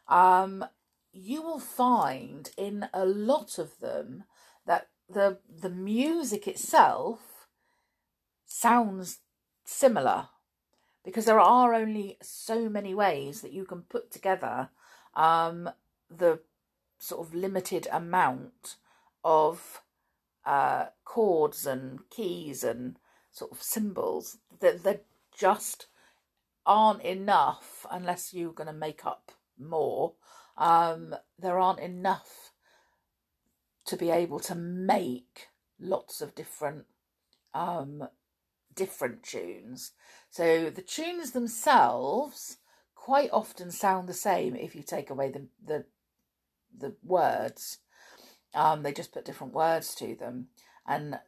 um, 0.10 0.66
you 1.14 1.42
will 1.42 1.62
find 1.62 2.52
in 2.58 2.90
a 2.94 3.06
lot 3.06 3.58
of 3.58 3.80
them 3.80 4.26
that 4.66 4.90
the 5.10 5.38
the 5.50 5.70
music 5.70 6.50
itself 6.50 7.48
sounds 8.46 9.20
similar 9.64 10.28
because 11.06 11.24
there 11.24 11.40
are 11.40 11.74
only 11.74 12.18
so 12.22 12.68
many 12.68 12.94
ways 12.94 13.40
that 13.40 13.54
you 13.54 13.64
can 13.64 13.84
put 13.84 14.12
together 14.12 14.68
um, 15.16 15.70
the 16.10 16.38
sort 17.00 17.26
of 17.26 17.34
limited 17.34 17.88
amount 17.94 18.76
of 19.24 19.84
uh, 20.46 20.88
chords 21.06 21.66
and 21.66 22.02
keys 22.10 22.62
and 22.62 22.98
sort 23.32 23.54
of 23.54 23.64
symbols. 23.64 24.40
That 24.60 24.84
they're 24.84 25.00
just 25.34 25.88
aren't 26.66 27.02
enough 27.04 27.86
unless 27.92 28.34
you're 28.34 28.54
going 28.54 28.68
to 28.68 28.74
make 28.74 29.06
up 29.06 29.32
more. 29.60 30.14
Um, 30.58 31.16
there 31.40 31.60
aren't 31.60 31.80
enough 31.80 32.52
to 33.86 33.98
be 33.98 34.10
able 34.10 34.40
to 34.40 34.56
make 34.56 35.48
lots 35.80 36.22
of 36.22 36.36
different 36.36 36.86
um, 37.54 38.08
different 38.74 39.24
tunes. 39.24 39.92
So 40.30 40.70
the 40.70 40.82
tunes 40.82 41.32
themselves 41.32 42.58
quite 42.96 43.30
often 43.34 43.72
sound 43.72 44.08
the 44.08 44.14
same 44.14 44.56
if 44.56 44.76
you 44.76 44.84
take 44.84 45.10
away 45.10 45.30
the 45.32 45.48
the, 45.66 45.86
the 46.78 46.96
words. 47.04 47.80
Um, 48.54 48.84
they 48.84 48.92
just 48.92 49.14
put 49.14 49.26
different 49.26 49.54
words 49.54 49.96
to 49.96 50.16
them, 50.16 50.48
and 50.86 51.20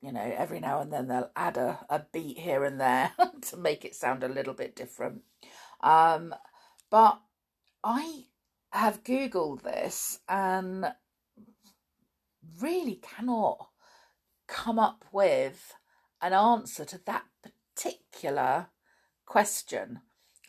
you 0.00 0.12
know 0.12 0.34
every 0.36 0.60
now 0.60 0.80
and 0.80 0.92
then 0.92 1.08
they'll 1.08 1.30
add 1.36 1.56
a, 1.56 1.78
a 1.90 2.04
beat 2.12 2.38
here 2.38 2.64
and 2.64 2.80
there 2.80 3.12
to 3.42 3.56
make 3.56 3.84
it 3.84 3.94
sound 3.94 4.24
a 4.24 4.28
little 4.28 4.54
bit 4.54 4.74
different. 4.74 5.22
Um, 5.82 6.34
but 6.90 7.20
I 7.84 8.24
have 8.72 9.04
googled 9.04 9.62
this 9.62 10.20
and 10.28 10.92
really 12.60 12.96
cannot 12.96 13.68
come 14.46 14.78
up 14.78 15.04
with 15.12 15.74
an 16.20 16.32
answer 16.32 16.84
to 16.84 17.00
that 17.06 17.24
particular 17.42 18.68
question. 19.26 20.00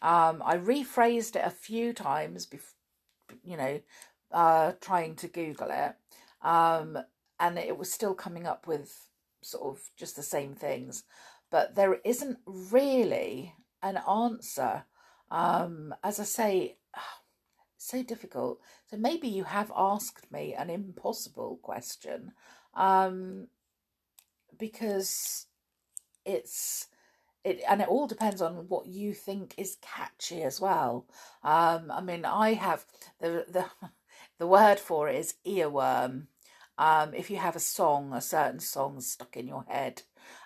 Um, 0.02 0.42
I 0.44 0.58
rephrased 0.58 1.36
it 1.36 1.46
a 1.46 1.52
few 1.52 1.94
times, 1.94 2.48
bef- 2.48 3.38
you 3.44 3.56
know, 3.56 3.82
uh, 4.32 4.74
trying 4.82 5.16
to 5.18 5.28
Google 5.28 5.70
it, 5.70 5.96
um, 6.42 6.98
and 7.40 7.58
it 7.58 7.78
was 7.78 7.92
still 7.92 8.16
coming 8.16 8.48
up 8.48 8.66
with 8.66 9.11
sort 9.42 9.76
of 9.76 9.84
just 9.98 10.16
the 10.16 10.24
same 10.24 10.54
things. 10.54 11.04
But 11.50 11.76
there 11.76 11.96
isn't 12.06 12.40
really 12.46 13.54
an 13.82 13.98
answer. 14.10 14.84
Um, 15.30 15.94
as 16.04 16.20
I 16.20 16.24
say, 16.24 16.78
so 17.78 18.04
difficult. 18.04 18.60
So 18.90 18.98
maybe 18.98 19.28
you 19.28 19.44
have 19.44 19.72
asked 19.76 20.32
me 20.32 20.54
an 20.54 20.70
impossible 20.70 21.60
question 21.62 22.34
um, 22.76 23.48
because 24.58 25.48
it's 26.26 26.88
it 27.44 27.62
and 27.68 27.82
it 27.82 27.88
all 27.88 28.08
depends 28.08 28.42
on 28.42 28.68
what 28.68 28.86
you 28.88 29.14
think 29.14 29.56
is 29.58 29.78
catchy 29.82 30.44
as 30.44 30.62
well. 30.62 31.06
Um, 31.44 31.92
I 31.92 32.02
mean, 32.02 32.26
I 32.26 32.54
have 32.54 32.86
the 33.20 33.46
the 33.50 33.66
the 34.38 34.48
word 34.48 34.80
for 34.80 35.10
it 35.10 35.16
is 35.16 35.36
earworm. 35.46 36.28
Um, 36.82 37.14
if 37.14 37.30
you 37.30 37.38
have 37.38 37.56
a 37.56 37.60
song, 37.60 38.12
a 38.12 38.22
certain 38.22 38.60
song 38.60 39.02
stuck 39.02 39.38
in 39.38 39.48
your 39.48 39.66
head, 39.68 40.02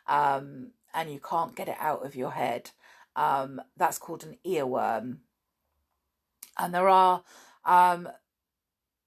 um, 0.05 0.71
and 0.93 1.09
you 1.09 1.21
can't 1.21 1.55
get 1.55 1.69
it 1.69 1.77
out 1.79 2.05
of 2.05 2.13
your 2.13 2.31
head, 2.31 2.71
um, 3.15 3.61
that's 3.77 3.97
called 3.97 4.25
an 4.25 4.37
earworm. 4.45 5.19
And 6.59 6.73
there 6.73 6.89
are, 6.89 7.23
um, 7.63 8.09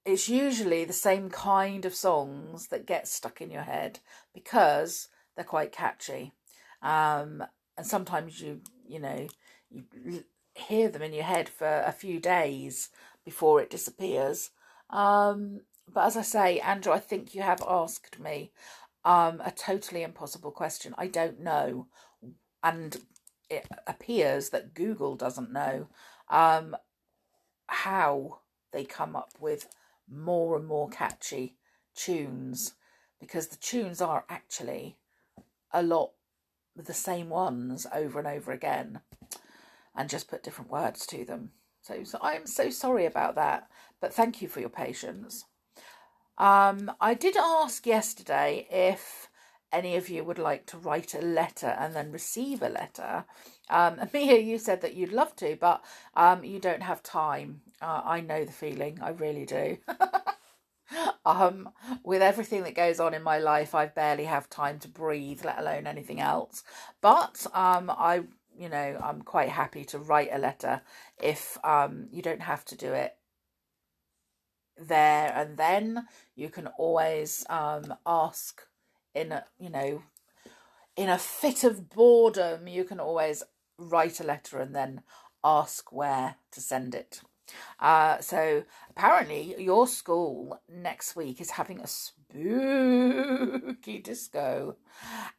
it's 0.07 0.31
usually 0.31 0.87
the 0.87 0.95
same 0.95 1.29
kind 1.29 1.85
of 1.85 1.95
songs 1.95 2.69
that 2.69 2.87
get 2.87 3.07
stuck 3.07 3.43
in 3.43 3.51
your 3.51 3.65
head 3.65 4.01
because 4.33 5.09
they're 5.37 5.45
quite 5.45 5.71
catchy. 5.71 6.33
Um, 6.81 7.45
and 7.77 7.87
sometimes 7.87 8.41
you, 8.41 8.63
you 8.89 9.01
know, 9.01 9.27
you 9.71 10.25
hear 10.55 10.89
them 10.89 11.03
in 11.03 11.13
your 11.13 11.25
head 11.25 11.51
for 11.51 11.83
a 11.83 11.93
few 11.93 12.21
days 12.21 12.89
before 13.23 13.61
it 13.61 13.69
disappears. 13.69 14.49
Um, 14.89 15.61
but 15.93 16.07
as 16.07 16.17
I 16.17 16.23
say, 16.23 16.61
Andrew, 16.61 16.93
I 16.93 16.99
think 16.99 17.35
you 17.35 17.43
have 17.43 17.63
asked 17.67 18.21
me 18.21 18.53
um, 19.05 19.41
a 19.45 19.51
totally 19.51 20.03
impossible 20.03 20.51
question. 20.51 20.95
I 20.99 21.07
don't 21.07 21.41
know. 21.41 21.87
And 22.63 22.97
it 23.49 23.67
appears 23.87 24.51
that 24.51 24.75
Google 24.75 25.15
doesn't 25.15 25.53
know 25.53 25.89
um, 26.29 26.77
how 27.69 28.41
they 28.73 28.85
come 28.85 29.17
up 29.17 29.33
with 29.41 29.69
more 30.11 30.57
and 30.57 30.67
more 30.67 30.89
catchy 30.89 31.57
tunes 31.95 32.75
because 33.21 33.49
the 33.49 33.57
tunes 33.57 34.01
are 34.01 34.25
actually 34.29 34.97
a 35.73 35.83
lot 35.83 36.13
the 36.77 36.95
same 36.95 37.29
ones 37.29 37.87
over 37.93 38.19
and 38.19 38.29
over 38.29 38.53
again 38.53 39.01
and 39.97 40.09
just 40.09 40.29
put 40.29 40.43
different 40.43 40.71
words 40.71 41.07
to 41.07 41.25
them. 41.25 41.51
So, 41.83 42.05
so 42.05 42.19
I'm 42.23 42.47
so 42.47 42.71
sorry 42.71 43.07
about 43.07 43.35
that, 43.35 43.69
but 44.01 44.15
thank 44.15 44.41
you 44.41 44.49
for 44.49 44.61
your 44.61 44.69
patience. 44.69 45.45
Um, 46.39 46.93
I 47.01 47.15
did 47.15 47.37
ask 47.37 47.85
yesterday 47.87 48.67
if 48.71 49.29
any 49.73 49.97
of 49.97 50.09
you 50.09 50.25
would 50.25 50.39
like 50.39 50.65
to 50.67 50.79
write 50.79 51.15
a 51.15 51.21
letter 51.21 51.67
and 51.79 51.95
then 51.95 52.13
receive 52.13 52.63
a 52.63 52.69
letter. 52.69 53.25
Um, 53.69 54.01
Mia, 54.13 54.39
you 54.39 54.59
said 54.59 54.81
that 54.81 54.95
you'd 54.95 55.13
love 55.13 55.37
to, 55.37 55.57
but 55.61 55.85
um, 56.15 56.45
you 56.45 56.59
don't 56.61 56.83
have 56.83 57.03
time. 57.03 57.61
Uh, 57.83 58.01
I 58.05 58.21
know 58.21 58.45
the 58.45 58.53
feeling, 58.53 58.99
I 59.03 59.11
really 59.11 59.45
do. 59.45 59.79
um, 61.27 61.69
with 62.03 62.23
everything 62.23 62.63
that 62.63 62.75
goes 62.75 63.01
on 63.01 63.15
in 63.15 63.23
my 63.23 63.39
life, 63.39 63.75
I 63.75 63.87
barely 63.87 64.25
have 64.25 64.49
time 64.49 64.79
to 64.81 64.89
breathe, 64.89 65.45
let 65.45 65.59
alone 65.59 65.87
anything 65.87 66.21
else. 66.21 66.63
But 67.01 67.47
um, 67.53 67.91
I, 67.91 68.23
you 68.57 68.69
know, 68.69 68.99
I'm 69.03 69.23
quite 69.23 69.51
happy 69.51 69.85
to 69.87 69.99
write 69.99 70.31
a 70.33 70.39
letter 70.39 70.81
if 71.21 71.59
um, 71.65 72.07
you 72.11 72.23
don't 72.23 72.43
have 72.43 72.65
to 72.67 72.77
do 72.77 72.93
it 72.93 73.18
there 74.79 75.33
and 75.35 75.57
then. 75.57 76.07
You 76.35 76.49
can 76.51 76.69
always 76.79 77.45
um, 77.49 77.95
ask 78.07 78.63
in 79.15 79.33
a, 79.33 79.45
you 79.59 79.71
know, 79.71 80.03
in 80.97 81.09
a 81.09 81.19
fit 81.19 81.65
of 81.65 81.91
boredom. 81.91 82.69
You 82.69 82.85
can 82.85 83.01
always 83.01 83.43
write 83.79 84.21
a 84.21 84.25
letter 84.25 84.59
and 84.59 84.75
then 84.75 85.03
ask 85.45 85.93
where 85.93 86.37
to 86.53 86.61
send 86.61 86.95
it. 86.95 87.21
Uh, 87.81 88.21
so 88.21 88.65
apparently 88.91 89.55
your 89.59 89.87
school 89.87 90.61
next 90.69 91.17
week 91.17 91.41
is 91.41 91.53
having 91.53 91.81
a 91.81 91.87
spooky 91.87 92.39
disco 94.01 94.77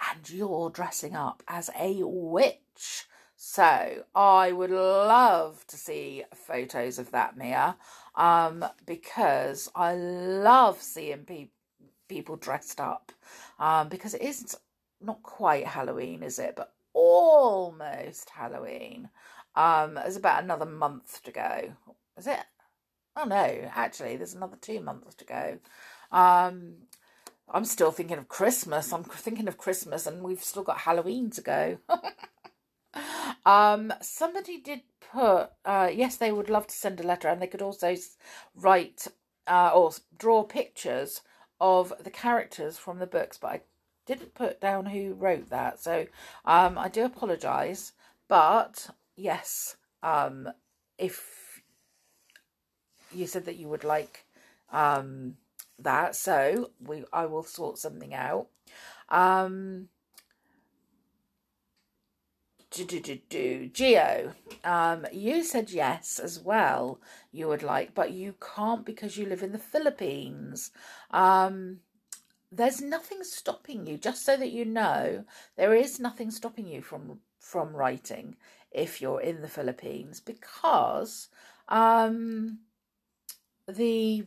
and 0.10 0.30
you're 0.30 0.72
dressing 0.72 1.16
up 1.16 1.44
as 1.48 1.70
a 1.80 2.02
witch. 2.04 3.06
So 3.36 4.04
I 4.16 4.52
would 4.52 4.72
love 4.72 5.66
to 5.68 5.78
see 5.78 6.24
photos 6.34 7.00
of 7.00 7.12
that, 7.12 7.38
Mia, 7.38 7.78
um, 8.20 8.66
because 8.86 9.70
I 9.76 9.96
love 9.96 10.82
seeing 10.82 11.20
pe- 11.20 11.48
people 12.10 12.36
dressed 12.36 12.82
up, 12.82 13.14
um, 13.60 13.88
because 13.88 14.14
it 14.14 14.22
isn't 14.22 14.56
not 15.02 15.24
quite 15.24 15.66
Halloween, 15.66 16.22
is 16.22 16.38
it? 16.38 16.56
But 16.58 16.74
almost 16.94 18.30
Halloween. 18.30 19.10
Um, 19.56 19.96
there's 19.96 20.18
about 20.18 20.44
another 20.44 20.66
month 20.66 21.24
to 21.24 21.32
go, 21.32 21.74
is 22.18 22.28
it? 22.28 22.44
Oh 23.16 23.24
no, 23.24 23.70
actually, 23.74 24.18
there's 24.18 24.34
another 24.34 24.58
two 24.60 24.82
months 24.82 25.16
to 25.16 25.26
go. 25.26 25.60
Um, 26.12 26.74
I'm 27.50 27.66
still 27.66 27.92
thinking 27.92 28.18
of 28.18 28.28
Christmas. 28.28 28.92
I'm 28.92 29.04
thinking 29.06 29.48
of 29.48 29.58
Christmas, 29.58 30.06
and 30.06 30.22
we've 30.24 30.44
still 30.44 30.64
got 30.64 30.80
Halloween 30.80 31.30
to 31.32 31.42
go. 31.42 31.78
um, 33.46 33.94
somebody 34.02 34.60
did 34.60 34.82
put, 35.12 35.50
uh, 35.66 35.90
yes, 35.92 36.18
they 36.18 36.32
would 36.32 36.50
love 36.50 36.68
to 36.68 36.76
send 36.76 37.00
a 37.00 37.08
letter, 37.08 37.28
and 37.28 37.42
they 37.42 37.48
could 37.48 37.62
also 37.62 37.96
write 38.56 39.08
uh, 39.48 39.72
or 39.74 39.92
draw 40.18 40.44
pictures 40.44 41.22
of 41.60 41.94
the 42.04 42.12
characters 42.12 42.78
from 42.78 43.00
the 43.00 43.08
books, 43.08 43.38
but 43.38 43.48
I 43.48 43.62
didn't 44.06 44.34
put 44.34 44.62
down 44.62 44.88
who 44.88 45.14
wrote 45.14 45.50
that, 45.50 45.80
so 45.80 46.08
um, 46.46 46.78
I 46.78 46.88
do 46.88 47.06
apologise. 47.06 47.94
But 48.28 48.90
yes, 49.16 49.76
um, 50.04 50.50
if 50.98 51.62
you 53.12 53.28
said 53.28 53.46
that 53.46 53.58
you 53.58 53.68
would 53.68 53.84
like 53.84 54.26
um, 54.72 55.36
that, 55.80 56.16
so 56.16 56.72
we 56.80 57.04
I 57.12 57.26
will 57.26 57.44
sort 57.44 57.78
something 57.78 58.14
out. 58.14 58.48
Um, 59.10 59.90
do, 62.72 62.86
do, 62.86 63.00
do, 63.00 63.20
do. 63.30 63.68
Geo, 63.68 64.34
um, 64.64 65.08
you 65.12 65.44
said 65.44 65.72
yes 65.72 66.20
as 66.20 66.40
well, 66.40 67.00
you 67.32 67.48
would 67.48 67.64
like, 67.64 67.96
but 67.96 68.12
you 68.12 68.36
can't 68.56 68.86
because 68.86 69.18
you 69.18 69.26
live 69.26 69.42
in 69.42 69.52
the 69.52 69.58
Philippines. 69.58 70.72
Um, 71.12 71.80
there's 72.52 72.82
nothing 72.82 73.24
stopping 73.24 73.86
you, 73.86 73.98
just 73.98 74.24
so 74.26 74.38
that 74.38 74.52
you 74.52 74.66
know, 74.66 75.26
there 75.56 75.74
is 75.74 76.00
nothing 76.00 76.32
stopping 76.32 76.68
you 76.68 76.82
from 76.82 77.20
from 77.40 77.76
writing 77.76 78.36
if 78.72 79.02
you're 79.02 79.22
in 79.22 79.42
the 79.42 79.48
Philippines 79.48 80.20
because 80.20 81.30
um, 81.70 82.60
the 83.68 84.26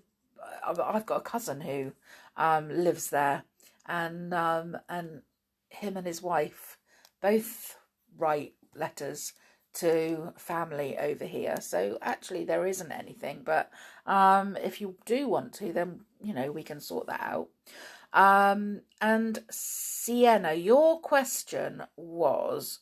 I've 0.66 1.06
got 1.06 1.20
a 1.20 1.20
cousin 1.20 1.60
who 1.60 1.92
um, 2.36 2.68
lives 2.68 3.10
there, 3.10 3.44
and 3.86 4.34
um, 4.34 4.76
and 4.88 5.22
him 5.68 5.96
and 5.96 6.06
his 6.06 6.22
wife 6.22 6.78
both 7.20 7.76
write 8.16 8.54
letters 8.74 9.32
to 9.74 10.32
family 10.36 10.98
over 10.98 11.24
here. 11.24 11.56
So 11.60 11.98
actually, 12.02 12.44
there 12.44 12.66
isn't 12.66 12.92
anything. 12.92 13.42
But 13.44 13.70
um, 14.06 14.56
if 14.56 14.80
you 14.80 14.96
do 15.06 15.28
want 15.28 15.52
to, 15.54 15.72
then 15.72 16.00
you 16.22 16.34
know 16.34 16.52
we 16.52 16.62
can 16.62 16.80
sort 16.80 17.06
that 17.06 17.20
out. 17.22 17.48
Um, 18.12 18.82
and 19.00 19.42
Sienna, 19.50 20.52
your 20.52 21.00
question 21.00 21.82
was, 21.96 22.80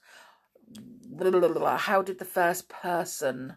blah, 1.07 1.31
blah, 1.31 1.49
blah, 1.49 1.77
how 1.77 2.03
did 2.03 2.19
the 2.19 2.25
first 2.25 2.69
person 2.69 3.55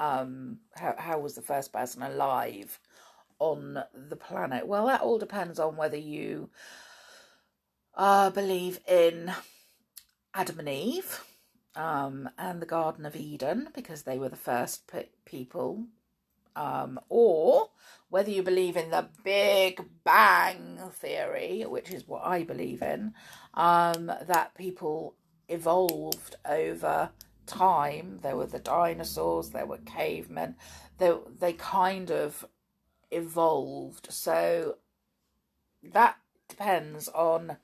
um, 0.00 0.58
how, 0.74 0.94
how 0.98 1.18
was 1.18 1.34
the 1.34 1.42
first 1.42 1.72
person 1.72 2.02
alive 2.02 2.80
on 3.38 3.78
the 3.94 4.16
planet? 4.16 4.66
Well, 4.66 4.86
that 4.86 5.02
all 5.02 5.18
depends 5.18 5.60
on 5.60 5.76
whether 5.76 5.98
you 5.98 6.48
uh, 7.94 8.30
believe 8.30 8.80
in 8.88 9.32
Adam 10.34 10.60
and 10.60 10.68
Eve 10.68 11.24
um, 11.74 12.28
and 12.38 12.60
the 12.60 12.66
Garden 12.66 13.06
of 13.06 13.16
Eden 13.16 13.68
because 13.74 14.02
they 14.02 14.18
were 14.18 14.28
the 14.28 14.36
first 14.36 14.86
pe- 14.86 15.08
people, 15.24 15.86
um, 16.56 17.00
or 17.08 17.70
whether 18.08 18.30
you 18.30 18.42
believe 18.42 18.76
in 18.76 18.90
the 18.90 19.08
Big 19.24 19.82
Bang 20.04 20.78
theory, 20.92 21.64
which 21.66 21.90
is 21.90 22.06
what 22.06 22.24
I 22.24 22.44
believe 22.44 22.82
in, 22.82 23.14
um, 23.54 24.06
that 24.06 24.54
people 24.56 25.14
evolved 25.48 26.36
over 26.44 27.10
time. 27.46 28.20
There 28.22 28.36
were 28.36 28.46
the 28.46 28.58
dinosaurs, 28.58 29.50
there 29.50 29.66
were 29.66 29.78
cavemen, 29.78 30.56
they, 30.98 31.12
they 31.38 31.52
kind 31.54 32.10
of 32.10 32.44
evolved. 33.10 34.12
So 34.12 34.76
that 35.82 36.16
depends 36.48 37.08
on 37.08 37.56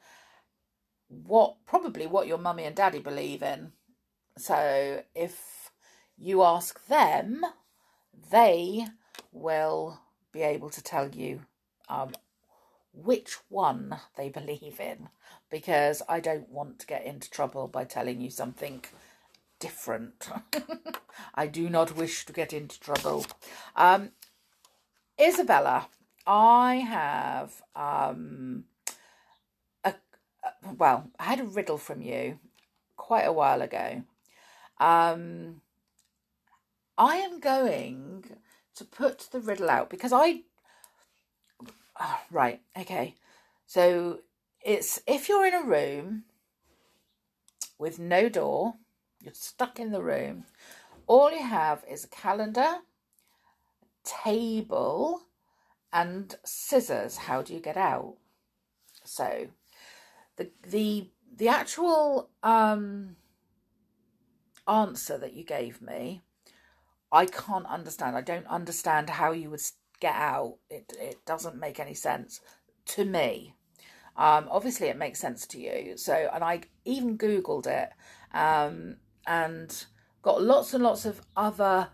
what 1.09 1.57
probably 1.66 2.07
what 2.07 2.27
your 2.27 2.38
mummy 2.38 2.64
and 2.64 2.77
daddy 2.77 2.99
believe 2.99 3.42
in. 3.42 3.73
So 4.38 5.03
if 5.14 5.71
you 6.19 6.42
ask 6.42 6.87
them, 6.87 7.45
they 8.31 8.87
will 9.33 10.01
be 10.33 10.42
able 10.42 10.71
to 10.71 10.83
tell 10.83 11.09
you 11.09 11.40
um, 11.88 12.12
which 12.92 13.37
one 13.49 13.97
they 14.16 14.29
believe 14.40 14.81
in 14.81 15.09
because 15.51 16.03
I 16.09 16.21
don't 16.21 16.49
want 16.49 16.79
to 16.81 16.87
get 16.87 17.05
into 17.05 17.31
trouble 17.31 17.69
by 17.69 17.85
telling 17.85 18.21
you 18.21 18.31
something 18.31 18.85
different. 19.59 20.29
I 21.35 21.47
do 21.47 21.71
not 21.71 21.97
wish 21.97 22.27
to 22.27 22.33
get 22.33 22.53
into 22.53 22.79
trouble. 22.81 23.27
Um, 23.75 24.11
Isabella, 25.21 25.88
I 26.27 26.77
have 26.77 27.62
um, 27.75 28.64
well, 30.79 31.11
I 31.18 31.24
had 31.24 31.40
a 31.40 31.44
riddle 31.44 31.79
from 31.79 32.00
you 32.02 32.38
quite 32.96 33.24
a 33.24 33.33
while 33.33 33.62
ago. 33.62 34.02
Um, 34.79 35.61
I 36.98 37.16
am 37.16 37.40
going 37.40 38.24
to 38.74 38.85
put 38.85 39.29
the 39.31 39.40
riddle 39.40 39.70
out 39.70 39.90
because 39.90 40.12
I. 40.12 40.42
Oh, 42.00 42.20
right, 42.31 42.61
okay. 42.79 43.14
So 43.66 44.20
it's 44.62 45.00
if 45.07 45.29
you're 45.29 45.46
in 45.46 45.55
a 45.55 45.64
room 45.64 46.24
with 47.79 47.98
no 47.98 48.29
door, 48.29 48.74
you're 49.20 49.35
stuck 49.35 49.79
in 49.79 49.92
the 49.92 50.02
room, 50.02 50.44
all 51.07 51.31
you 51.31 51.42
have 51.42 51.85
is 51.88 52.05
a 52.05 52.09
calendar, 52.09 52.76
table, 54.05 55.22
and 55.92 56.35
scissors. 56.44 57.16
How 57.16 57.42
do 57.42 57.55
you 57.55 57.61
get 57.61 57.76
out? 57.76 58.16
So 59.05 59.48
the 60.37 60.51
the 60.68 61.11
the 61.37 61.49
actual 61.49 62.31
um 62.42 63.16
answer 64.68 65.18
that 65.18 65.35
you 65.35 65.44
gave 65.44 65.81
me, 65.81 66.22
I 67.12 67.27
can't 67.27 67.66
understand. 67.66 68.16
I 68.16 68.22
don't 68.22 68.46
understand 68.46 69.11
how 69.11 69.33
you 69.33 69.51
would 69.51 69.62
get 70.01 70.14
out. 70.14 70.57
It 70.70 70.92
it 70.99 71.25
doesn't 71.25 71.57
make 71.59 71.81
any 71.81 71.94
sense 71.94 72.40
to 72.87 73.05
me. 73.05 73.55
Um, 74.16 74.49
obviously, 74.51 74.88
it 74.88 74.96
makes 74.96 75.20
sense 75.20 75.46
to 75.49 75.61
you. 75.61 75.96
So, 75.96 76.31
and 76.33 76.42
I 76.42 76.62
even 76.85 77.18
googled 77.18 77.66
it 77.66 77.90
um, 78.33 78.96
and 79.27 79.85
got 80.22 80.42
lots 80.42 80.72
and 80.72 80.83
lots 80.83 81.05
of 81.05 81.20
other 81.37 81.88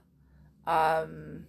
um, 0.66 1.46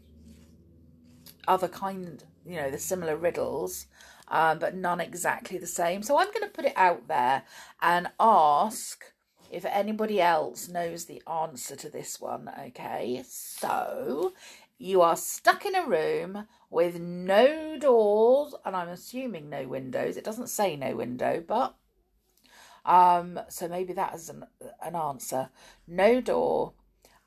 other 1.47 1.67
kind, 1.67 2.23
you 2.45 2.55
know, 2.55 2.71
the 2.71 2.79
similar 2.79 3.15
riddles, 3.15 3.87
um, 4.33 4.57
but 4.57 4.75
none 4.75 4.99
exactly 4.99 5.59
the 5.59 5.67
same. 5.67 6.01
So 6.01 6.17
I'm 6.17 6.31
going 6.33 6.41
to 6.41 6.47
put 6.47 6.65
it 6.65 6.73
out 6.75 7.07
there 7.07 7.43
and 7.83 8.07
ask 8.19 9.05
if 9.51 9.63
anybody 9.63 10.19
else 10.19 10.67
knows 10.67 11.05
the 11.05 11.21
answer 11.31 11.75
to 11.75 11.87
this 11.87 12.19
one, 12.19 12.49
okay? 12.67 13.23
So 13.27 14.33
you 14.79 15.03
are 15.03 15.15
stuck 15.15 15.67
in 15.67 15.75
a 15.75 15.85
room 15.85 16.47
with 16.71 16.99
no 16.99 17.77
doors, 17.77 18.55
and 18.65 18.75
I'm 18.75 18.89
assuming 18.89 19.51
no 19.51 19.67
windows. 19.67 20.17
It 20.17 20.23
doesn't 20.23 20.49
say 20.49 20.75
no 20.75 20.95
window, 20.95 21.43
but 21.47 21.75
um, 22.85 23.39
so 23.49 23.67
maybe 23.67 23.93
that 23.93 24.15
is 24.15 24.29
an, 24.29 24.45
an 24.83 24.95
answer. 24.95 25.49
No 25.87 26.21
door. 26.21 26.73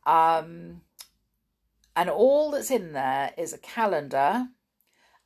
Um, 0.04 0.80
and 1.94 2.10
all 2.10 2.50
that's 2.50 2.72
in 2.72 2.94
there 2.94 3.32
is 3.38 3.52
a 3.52 3.58
calendar, 3.58 4.48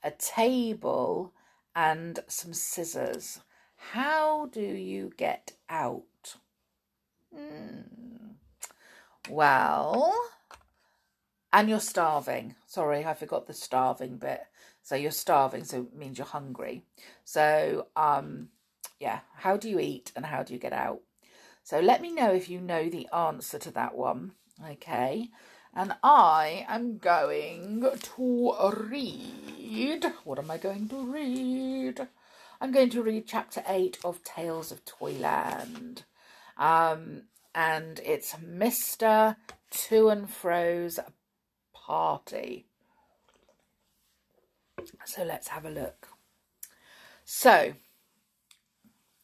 a 0.04 0.10
table, 0.10 1.32
and 1.74 2.18
some 2.28 2.52
scissors. 2.52 3.40
How 3.76 4.46
do 4.46 4.60
you 4.60 5.12
get 5.16 5.52
out? 5.68 6.36
Mm. 7.36 8.34
Well, 9.28 10.14
and 11.52 11.68
you're 11.68 11.80
starving. 11.80 12.54
Sorry, 12.66 13.04
I 13.04 13.14
forgot 13.14 13.46
the 13.46 13.54
starving 13.54 14.16
bit. 14.16 14.42
So 14.82 14.94
you're 14.94 15.10
starving, 15.10 15.64
so 15.64 15.82
it 15.82 15.94
means 15.94 16.18
you're 16.18 16.26
hungry. 16.26 16.84
So, 17.24 17.88
um, 17.96 18.48
yeah, 18.98 19.20
how 19.34 19.56
do 19.56 19.68
you 19.68 19.78
eat 19.78 20.12
and 20.16 20.26
how 20.26 20.42
do 20.42 20.52
you 20.52 20.58
get 20.58 20.72
out? 20.72 21.00
So 21.62 21.80
let 21.80 22.00
me 22.00 22.12
know 22.12 22.32
if 22.32 22.48
you 22.48 22.60
know 22.60 22.88
the 22.88 23.08
answer 23.14 23.58
to 23.58 23.70
that 23.72 23.94
one. 23.96 24.32
Okay. 24.68 25.28
And 25.74 25.94
I 26.02 26.66
am 26.68 26.98
going 26.98 27.86
to 28.16 28.54
read. 28.88 30.12
What 30.24 30.38
am 30.38 30.50
I 30.50 30.58
going 30.58 30.88
to 30.88 31.04
read? 31.04 32.08
I'm 32.60 32.72
going 32.72 32.90
to 32.90 33.02
read 33.02 33.26
chapter 33.26 33.62
8 33.66 33.98
of 34.04 34.22
Tales 34.24 34.72
of 34.72 34.84
Toyland. 34.84 36.04
Um, 36.58 37.22
and 37.54 38.00
it's 38.04 38.34
Mr. 38.34 39.36
To 39.70 40.08
and 40.08 40.28
Fro's 40.28 40.98
party. 41.72 42.66
So 45.04 45.24
let's 45.24 45.48
have 45.48 45.64
a 45.64 45.70
look. 45.70 46.08
So, 47.24 47.74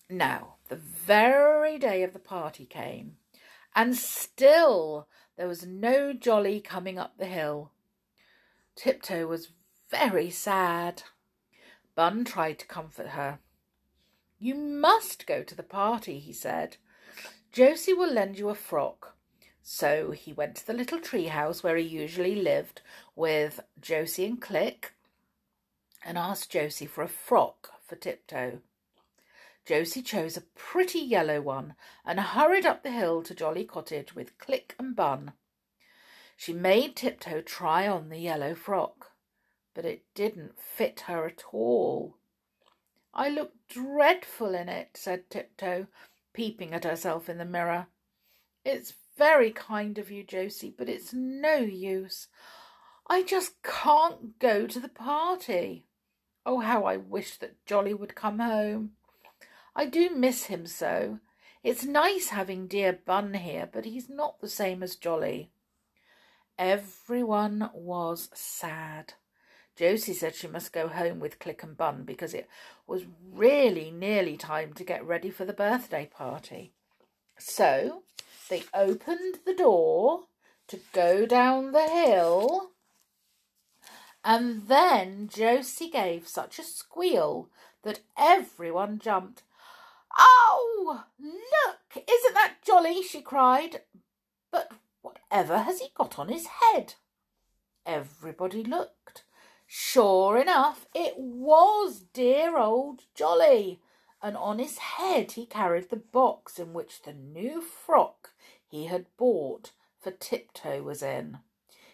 now, 0.08 0.54
the 0.68 0.76
very 0.76 1.78
day 1.78 2.04
of 2.04 2.12
the 2.12 2.20
party 2.20 2.64
came, 2.64 3.16
and 3.74 3.96
still 3.96 5.08
there 5.36 5.48
was 5.48 5.66
no 5.66 6.12
Jolly 6.12 6.60
coming 6.60 6.98
up 6.98 7.18
the 7.18 7.26
hill. 7.26 7.72
Tiptoe 8.74 9.26
was 9.26 9.50
very 9.90 10.30
sad. 10.30 11.02
Bun 11.94 12.24
tried 12.24 12.58
to 12.58 12.66
comfort 12.66 13.08
her. 13.08 13.38
You 14.38 14.54
must 14.54 15.26
go 15.26 15.42
to 15.42 15.54
the 15.54 15.62
party, 15.62 16.18
he 16.18 16.32
said. 16.32 16.76
Josie 17.52 17.94
will 17.94 18.12
lend 18.12 18.38
you 18.38 18.48
a 18.48 18.54
frock. 18.54 19.16
So 19.62 20.10
he 20.12 20.32
went 20.32 20.56
to 20.56 20.66
the 20.66 20.74
little 20.74 21.00
tree 21.00 21.26
house 21.26 21.62
where 21.62 21.76
he 21.76 21.84
usually 21.84 22.36
lived 22.36 22.82
with 23.14 23.60
Josie 23.80 24.26
and 24.26 24.40
Click 24.40 24.92
and 26.04 26.16
asked 26.16 26.50
Josie 26.50 26.86
for 26.86 27.02
a 27.02 27.08
frock 27.08 27.70
for 27.84 27.96
Tiptoe. 27.96 28.60
Josie 29.66 30.02
chose 30.02 30.36
a 30.36 30.42
pretty 30.54 31.00
yellow 31.00 31.40
one 31.40 31.74
and 32.04 32.20
hurried 32.20 32.64
up 32.64 32.84
the 32.84 32.92
hill 32.92 33.22
to 33.24 33.34
Jolly 33.34 33.64
Cottage 33.64 34.14
with 34.14 34.38
Click 34.38 34.76
and 34.78 34.94
Bun. 34.94 35.32
She 36.36 36.52
made 36.52 36.94
Tiptoe 36.94 37.40
try 37.40 37.88
on 37.88 38.08
the 38.08 38.18
yellow 38.18 38.54
frock, 38.54 39.10
but 39.74 39.84
it 39.84 40.04
didn't 40.14 40.56
fit 40.56 41.00
her 41.06 41.26
at 41.26 41.42
all. 41.52 42.16
I 43.12 43.28
look 43.28 43.54
dreadful 43.68 44.54
in 44.54 44.68
it, 44.68 44.90
said 44.94 45.28
Tiptoe, 45.30 45.88
peeping 46.32 46.72
at 46.72 46.84
herself 46.84 47.28
in 47.28 47.38
the 47.38 47.44
mirror. 47.44 47.88
It's 48.64 48.94
very 49.18 49.50
kind 49.50 49.98
of 49.98 50.12
you, 50.12 50.22
Josie, 50.22 50.74
but 50.76 50.88
it's 50.88 51.12
no 51.12 51.56
use. 51.56 52.28
I 53.08 53.24
just 53.24 53.62
can't 53.64 54.38
go 54.38 54.66
to 54.66 54.78
the 54.78 54.88
party. 54.88 55.86
Oh, 56.44 56.60
how 56.60 56.84
I 56.84 56.98
wish 56.98 57.38
that 57.38 57.64
Jolly 57.66 57.94
would 57.94 58.14
come 58.14 58.38
home. 58.38 58.92
I 59.78 59.84
do 59.84 60.08
miss 60.08 60.44
him 60.44 60.66
so. 60.66 61.18
It's 61.62 61.84
nice 61.84 62.30
having 62.30 62.66
dear 62.66 62.98
Bun 63.04 63.34
here, 63.34 63.68
but 63.70 63.84
he's 63.84 64.08
not 64.08 64.40
the 64.40 64.48
same 64.48 64.82
as 64.82 64.96
Jolly. 64.96 65.50
Everyone 66.58 67.68
was 67.74 68.30
sad. 68.32 69.12
Josie 69.76 70.14
said 70.14 70.34
she 70.34 70.48
must 70.48 70.72
go 70.72 70.88
home 70.88 71.20
with 71.20 71.38
Click 71.38 71.62
and 71.62 71.76
Bun 71.76 72.04
because 72.04 72.32
it 72.32 72.48
was 72.86 73.04
really 73.30 73.90
nearly 73.90 74.38
time 74.38 74.72
to 74.72 74.84
get 74.84 75.04
ready 75.04 75.28
for 75.28 75.44
the 75.44 75.52
birthday 75.52 76.06
party. 76.06 76.72
So 77.36 78.02
they 78.48 78.62
opened 78.72 79.40
the 79.44 79.54
door 79.54 80.22
to 80.68 80.80
go 80.94 81.26
down 81.26 81.72
the 81.72 81.86
hill, 81.86 82.70
and 84.24 84.68
then 84.68 85.28
Josie 85.28 85.90
gave 85.90 86.26
such 86.26 86.58
a 86.58 86.64
squeal 86.64 87.50
that 87.82 88.00
everyone 88.16 88.98
jumped. 88.98 89.42
Oh, 90.18 91.04
look! 91.18 92.04
Isn't 92.08 92.34
that 92.34 92.56
jolly? 92.64 93.02
she 93.02 93.22
cried. 93.22 93.82
But 94.50 94.72
whatever 95.02 95.58
has 95.58 95.80
he 95.80 95.88
got 95.94 96.18
on 96.18 96.28
his 96.28 96.46
head? 96.46 96.94
Everybody 97.84 98.64
looked. 98.64 99.24
Sure 99.66 100.38
enough, 100.38 100.86
it 100.94 101.18
was 101.18 102.04
dear 102.12 102.56
old 102.56 103.02
Jolly, 103.14 103.80
and 104.22 104.36
on 104.36 104.60
his 104.60 104.78
head 104.78 105.32
he 105.32 105.44
carried 105.44 105.90
the 105.90 105.96
box 105.96 106.58
in 106.58 106.72
which 106.72 107.02
the 107.02 107.12
new 107.12 107.60
frock 107.60 108.30
he 108.68 108.86
had 108.86 109.06
bought 109.16 109.72
for 110.00 110.12
Tiptoe 110.12 110.82
was 110.82 111.02
in. 111.02 111.38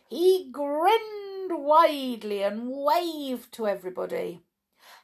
He 0.09 0.51
grinned 0.53 1.65
widely 1.65 2.43
and 2.43 2.69
waved 2.69 3.53
to 3.53 3.67
everybody. 3.67 4.43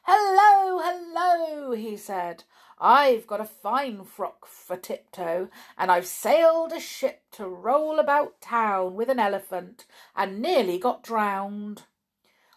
Hello, 0.03 0.79
hello, 0.83 1.71
he 1.71 1.97
said. 1.97 2.43
I've 2.79 3.27
got 3.27 3.41
a 3.41 3.45
fine 3.45 4.05
frock 4.05 4.45
for 4.45 4.77
Tiptoe, 4.77 5.49
and 5.77 5.91
I've 5.91 6.05
sailed 6.05 6.71
a 6.71 6.79
ship 6.79 7.23
to 7.31 7.47
roll 7.47 7.99
about 7.99 8.39
town 8.39 8.95
with 8.95 9.09
an 9.09 9.19
elephant, 9.19 9.85
and 10.15 10.41
nearly 10.41 10.79
got 10.79 11.03
drowned. 11.03 11.83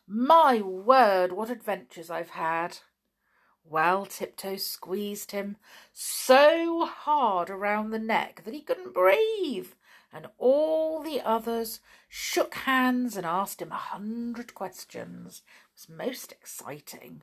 My 0.06 0.60
word, 0.60 1.32
what 1.32 1.50
adventures 1.50 2.08
I've 2.08 2.30
had! 2.30 2.78
Well, 3.64 4.06
Tiptoe 4.06 4.56
squeezed 4.56 5.32
him 5.32 5.56
so 5.92 6.84
hard 6.84 7.50
around 7.50 7.90
the 7.90 7.98
neck 7.98 8.42
that 8.44 8.54
he 8.54 8.60
couldn't 8.60 8.94
breathe, 8.94 9.70
and 10.12 10.28
all 10.38 11.02
the 11.02 11.20
others 11.20 11.80
shook 12.08 12.54
hands 12.54 13.16
and 13.16 13.26
asked 13.26 13.62
him 13.62 13.72
a 13.72 13.76
hundred 13.76 14.54
questions. 14.54 15.42
It 15.46 15.88
was 15.88 15.88
most 15.88 16.32
exciting. 16.32 17.22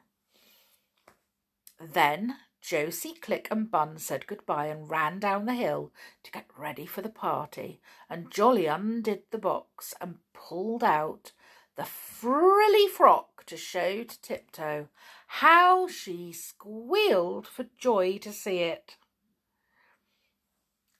Then 1.79 2.35
Josie, 2.61 3.13
Click, 3.13 3.47
and 3.49 3.71
Bun 3.71 3.97
said 3.97 4.27
goodbye 4.27 4.67
and 4.67 4.89
ran 4.89 5.19
down 5.19 5.45
the 5.45 5.53
hill 5.53 5.91
to 6.23 6.31
get 6.31 6.45
ready 6.57 6.85
for 6.85 7.01
the 7.01 7.09
party, 7.09 7.81
and 8.09 8.31
Jolly 8.31 8.65
undid 8.65 9.23
the 9.31 9.37
box 9.37 9.93
and 10.01 10.17
pulled 10.33 10.83
out 10.83 11.31
the 11.75 11.85
frilly 11.85 12.87
frock 12.87 13.45
to 13.45 13.55
show 13.55 14.03
to 14.03 14.21
Tiptoe. 14.21 14.89
How 15.27 15.87
she 15.87 16.33
squealed 16.33 17.47
for 17.47 17.65
joy 17.77 18.17
to 18.17 18.33
see 18.33 18.59
it. 18.59 18.97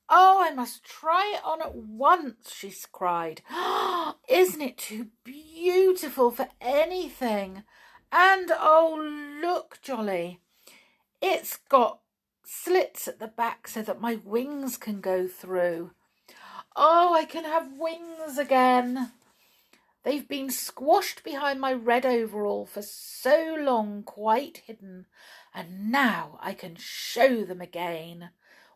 Oh, 0.08 0.42
I 0.42 0.52
must 0.52 0.84
try 0.84 1.34
it 1.36 1.46
on 1.46 1.62
at 1.62 1.76
once, 1.76 2.52
she 2.52 2.74
cried. 2.92 3.42
Isn't 4.30 4.62
it 4.62 4.78
too 4.78 5.10
beautiful 5.24 6.32
for 6.32 6.48
anything? 6.60 7.64
And 8.12 8.52
oh, 8.52 9.40
look, 9.42 9.80
Jolly, 9.84 10.40
it's 11.22 11.58
got 11.70 12.00
slits 12.44 13.08
at 13.08 13.20
the 13.20 13.28
back 13.28 13.68
so 13.68 13.82
that 13.82 14.02
my 14.02 14.16
wings 14.24 14.78
can 14.78 15.02
go 15.02 15.28
through. 15.28 15.92
Oh, 16.76 17.14
I 17.14 17.26
can 17.26 17.44
have 17.44 17.78
wings 17.78 18.38
again. 18.38 19.12
They've 20.04 20.28
been 20.28 20.50
squashed 20.50 21.24
behind 21.24 21.60
my 21.60 21.74
red 21.74 22.06
overall 22.06 22.66
for 22.66 22.82
so 22.82 23.56
long, 23.60 24.04
quite 24.04 24.64
hidden, 24.66 25.08
and 25.54 25.92
now 25.92 26.40
I 26.42 26.54
can 26.54 26.76
show 26.78 27.44
them 27.44 27.60
again. 27.60 28.30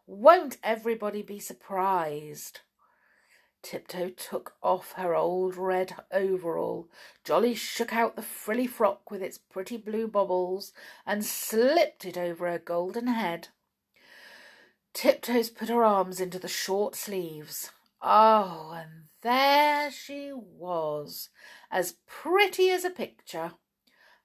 Won't 0.06 0.58
everybody 0.64 1.22
be 1.22 1.40
surprised? 1.40 2.60
Tiptoe 3.64 4.10
took 4.10 4.56
off 4.62 4.92
her 4.92 5.16
old 5.16 5.56
red 5.56 5.96
overall. 6.12 6.90
Jolly 7.24 7.56
shook 7.56 7.94
out 7.94 8.16
the 8.16 8.22
frilly 8.22 8.68
frock 8.68 9.10
with 9.10 9.24
its 9.24 9.38
pretty 9.38 9.78
blue 9.78 10.08
bobbles 10.08 10.74
and 11.06 11.26
slipped 11.26 12.06
it 12.06 12.18
over 12.18 12.48
her 12.48 12.60
golden 12.60 13.08
head. 13.08 13.48
Tiptoes 14.94 15.50
put 15.50 15.70
her 15.70 15.84
arms 15.84 16.20
into 16.20 16.38
the 16.38 16.48
short 16.48 16.94
sleeves. 16.94 17.72
Oh, 18.02 18.74
and 18.76 19.06
there 19.22 19.90
she 19.90 20.32
was, 20.34 21.30
as 21.72 21.96
pretty 22.06 22.70
as 22.70 22.84
a 22.84 22.90
picture. 22.90 23.54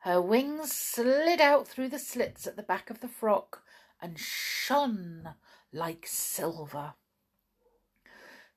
Her 0.01 0.21
wings 0.21 0.73
slid 0.73 1.41
out 1.41 1.67
through 1.67 1.89
the 1.89 1.99
slits 1.99 2.47
at 2.47 2.57
the 2.57 2.63
back 2.63 2.91
of 2.91 3.01
the 3.01 3.09
frock 3.09 3.63
and 4.03 4.19
shone 4.19 5.35
like 5.73 6.07
silver. 6.07 6.95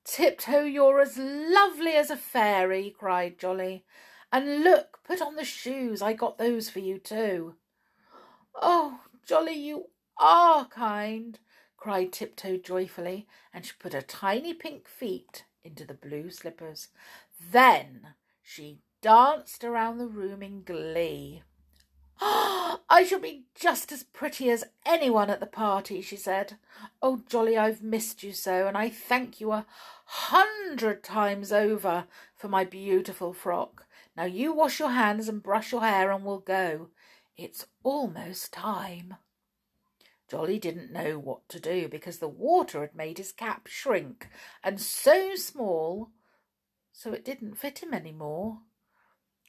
Tiptoe, 0.03 0.65
you're 0.65 0.99
as 0.99 1.17
lovely 1.17 1.93
as 1.93 2.09
a 2.09 2.17
fairy, 2.17 2.93
cried 2.97 3.37
Jolly. 3.37 3.85
And 4.31 4.63
look, 4.63 4.99
put 5.03 5.21
on 5.21 5.35
the 5.35 5.45
shoes. 5.45 6.01
I 6.01 6.13
got 6.13 6.37
those 6.37 6.69
for 6.69 6.79
you 6.79 6.97
too. 6.97 7.55
Oh, 8.55 9.01
Jolly, 9.25 9.53
you 9.53 9.87
are 10.17 10.65
kind, 10.65 11.39
cried 11.77 12.11
Tiptoe 12.11 12.57
joyfully, 12.57 13.27
and 13.53 13.65
she 13.65 13.73
put 13.79 13.93
her 13.93 14.01
tiny 14.01 14.53
pink 14.53 14.87
feet 14.87 15.45
into 15.63 15.85
the 15.85 15.93
blue 15.93 16.29
slippers. 16.29 16.89
Then 17.51 18.15
she 18.41 18.79
danced 19.01 19.63
around 19.63 19.97
the 19.97 20.07
room 20.07 20.41
in 20.41 20.63
glee. 20.63 21.43
I 22.23 23.03
shall 23.07 23.19
be 23.19 23.45
just 23.55 23.91
as 23.91 24.03
pretty 24.03 24.51
as 24.51 24.65
anyone 24.85 25.31
at 25.31 25.39
the 25.39 25.47
party, 25.47 26.01
she 26.01 26.15
said. 26.15 26.57
Oh, 27.01 27.21
Jolly, 27.27 27.57
I've 27.57 27.81
missed 27.81 28.21
you 28.21 28.31
so, 28.31 28.67
and 28.67 28.77
I 28.77 28.89
thank 28.89 29.41
you 29.41 29.51
a 29.51 29.65
hundred 30.05 31.03
times 31.03 31.51
over 31.51 32.05
for 32.35 32.47
my 32.47 32.63
beautiful 32.63 33.33
frock. 33.33 33.85
Now 34.15 34.25
you 34.25 34.53
wash 34.53 34.79
your 34.79 34.91
hands 34.91 35.27
and 35.27 35.41
brush 35.41 35.71
your 35.71 35.81
hair, 35.81 36.11
and 36.11 36.23
we'll 36.23 36.39
go. 36.39 36.89
It's 37.37 37.65
almost 37.83 38.53
time. 38.53 39.15
Jolly 40.29 40.59
didn't 40.59 40.93
know 40.93 41.17
what 41.17 41.49
to 41.49 41.59
do 41.59 41.87
because 41.87 42.19
the 42.19 42.27
water 42.27 42.81
had 42.81 42.95
made 42.95 43.17
his 43.17 43.31
cap 43.31 43.65
shrink 43.65 44.29
and 44.63 44.79
so 44.79 45.35
small, 45.35 46.11
so 46.93 47.13
it 47.13 47.25
didn't 47.25 47.57
fit 47.57 47.79
him 47.81 47.95
any 47.95 48.11
more. 48.11 48.59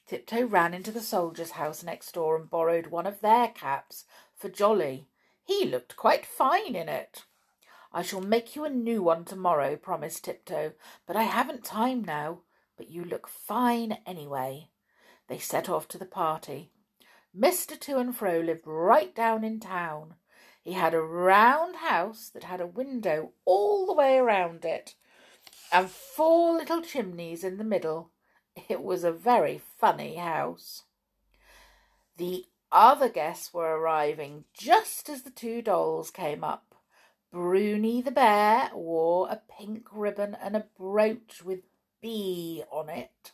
Tiptoe 0.06 0.44
ran 0.44 0.74
into 0.74 0.90
the 0.90 1.00
soldier's 1.00 1.52
house 1.52 1.82
next 1.82 2.12
door 2.12 2.36
and 2.36 2.50
borrowed 2.50 2.88
one 2.88 3.06
of 3.06 3.20
their 3.20 3.48
caps 3.48 4.04
for 4.34 4.48
Jolly. 4.48 5.08
He 5.44 5.64
looked 5.64 5.96
quite 5.96 6.26
fine 6.26 6.74
in 6.74 6.88
it. 6.88 7.24
I 7.92 8.02
shall 8.02 8.20
make 8.20 8.56
you 8.56 8.64
a 8.64 8.70
new 8.70 9.02
one 9.02 9.24
tomorrow, 9.24 9.76
promised 9.76 10.24
Tiptoe, 10.24 10.72
but 11.06 11.16
I 11.16 11.24
haven't 11.24 11.64
time 11.64 12.04
now. 12.04 12.40
But 12.76 12.90
you 12.90 13.04
look 13.04 13.28
fine 13.28 13.98
anyway. 14.06 14.70
They 15.28 15.38
set 15.38 15.68
off 15.68 15.88
to 15.88 15.98
the 15.98 16.06
party. 16.06 16.70
Mr. 17.36 17.78
To 17.80 17.98
and 17.98 18.16
Fro 18.16 18.40
lived 18.40 18.66
right 18.66 19.14
down 19.14 19.44
in 19.44 19.60
town. 19.60 20.14
He 20.62 20.72
had 20.72 20.94
a 20.94 21.00
round 21.00 21.76
house 21.76 22.28
that 22.28 22.44
had 22.44 22.60
a 22.60 22.66
window 22.66 23.32
all 23.44 23.84
the 23.84 23.94
way 23.94 24.16
around 24.16 24.64
it, 24.64 24.94
and 25.72 25.90
four 25.90 26.52
little 26.52 26.82
chimneys 26.82 27.42
in 27.42 27.58
the 27.58 27.64
middle. 27.64 28.11
It 28.68 28.82
was 28.82 29.04
a 29.04 29.12
very 29.12 29.60
funny 29.78 30.16
house. 30.16 30.82
The 32.16 32.46
other 32.70 33.08
guests 33.08 33.52
were 33.52 33.78
arriving 33.78 34.44
just 34.52 35.08
as 35.08 35.22
the 35.22 35.30
two 35.30 35.62
dolls 35.62 36.10
came 36.10 36.44
up. 36.44 36.74
Bruni 37.30 38.02
the 38.02 38.10
bear 38.10 38.70
wore 38.74 39.28
a 39.30 39.40
pink 39.58 39.86
ribbon 39.90 40.34
and 40.34 40.54
a 40.54 40.66
brooch 40.78 41.42
with 41.42 41.60
B 42.02 42.62
on 42.70 42.90
it. 42.90 43.32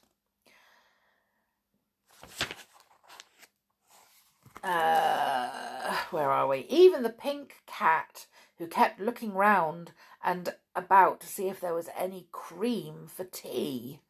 Uh, 4.62 5.96
where 6.10 6.30
are 6.30 6.46
we? 6.46 6.66
Even 6.68 7.02
the 7.02 7.10
pink 7.10 7.62
cat, 7.66 8.26
who 8.58 8.66
kept 8.66 9.00
looking 9.00 9.32
round 9.32 9.92
and 10.22 10.54
about 10.74 11.20
to 11.20 11.26
see 11.26 11.48
if 11.48 11.60
there 11.60 11.74
was 11.74 11.88
any 11.96 12.28
cream 12.32 13.06
for 13.06 13.24
tea. 13.24 14.00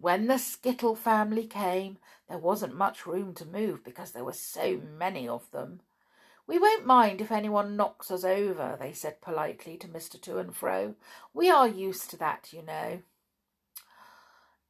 When 0.00 0.28
the 0.28 0.38
Skittle 0.38 0.94
family 0.94 1.46
came, 1.46 1.98
there 2.28 2.38
wasn't 2.38 2.76
much 2.76 3.04
room 3.04 3.34
to 3.34 3.44
move 3.44 3.82
because 3.82 4.12
there 4.12 4.24
were 4.24 4.32
so 4.32 4.80
many 4.96 5.26
of 5.26 5.50
them. 5.50 5.80
We 6.46 6.58
won't 6.58 6.86
mind 6.86 7.20
if 7.20 7.32
anyone 7.32 7.76
knocks 7.76 8.10
us 8.10 8.24
over, 8.24 8.76
they 8.78 8.92
said 8.92 9.20
politely 9.20 9.76
to 9.78 9.88
Mr. 9.88 10.20
To 10.22 10.38
and 10.38 10.54
Fro. 10.54 10.94
We 11.34 11.50
are 11.50 11.66
used 11.66 12.10
to 12.10 12.16
that, 12.18 12.52
you 12.52 12.62
know. 12.62 13.02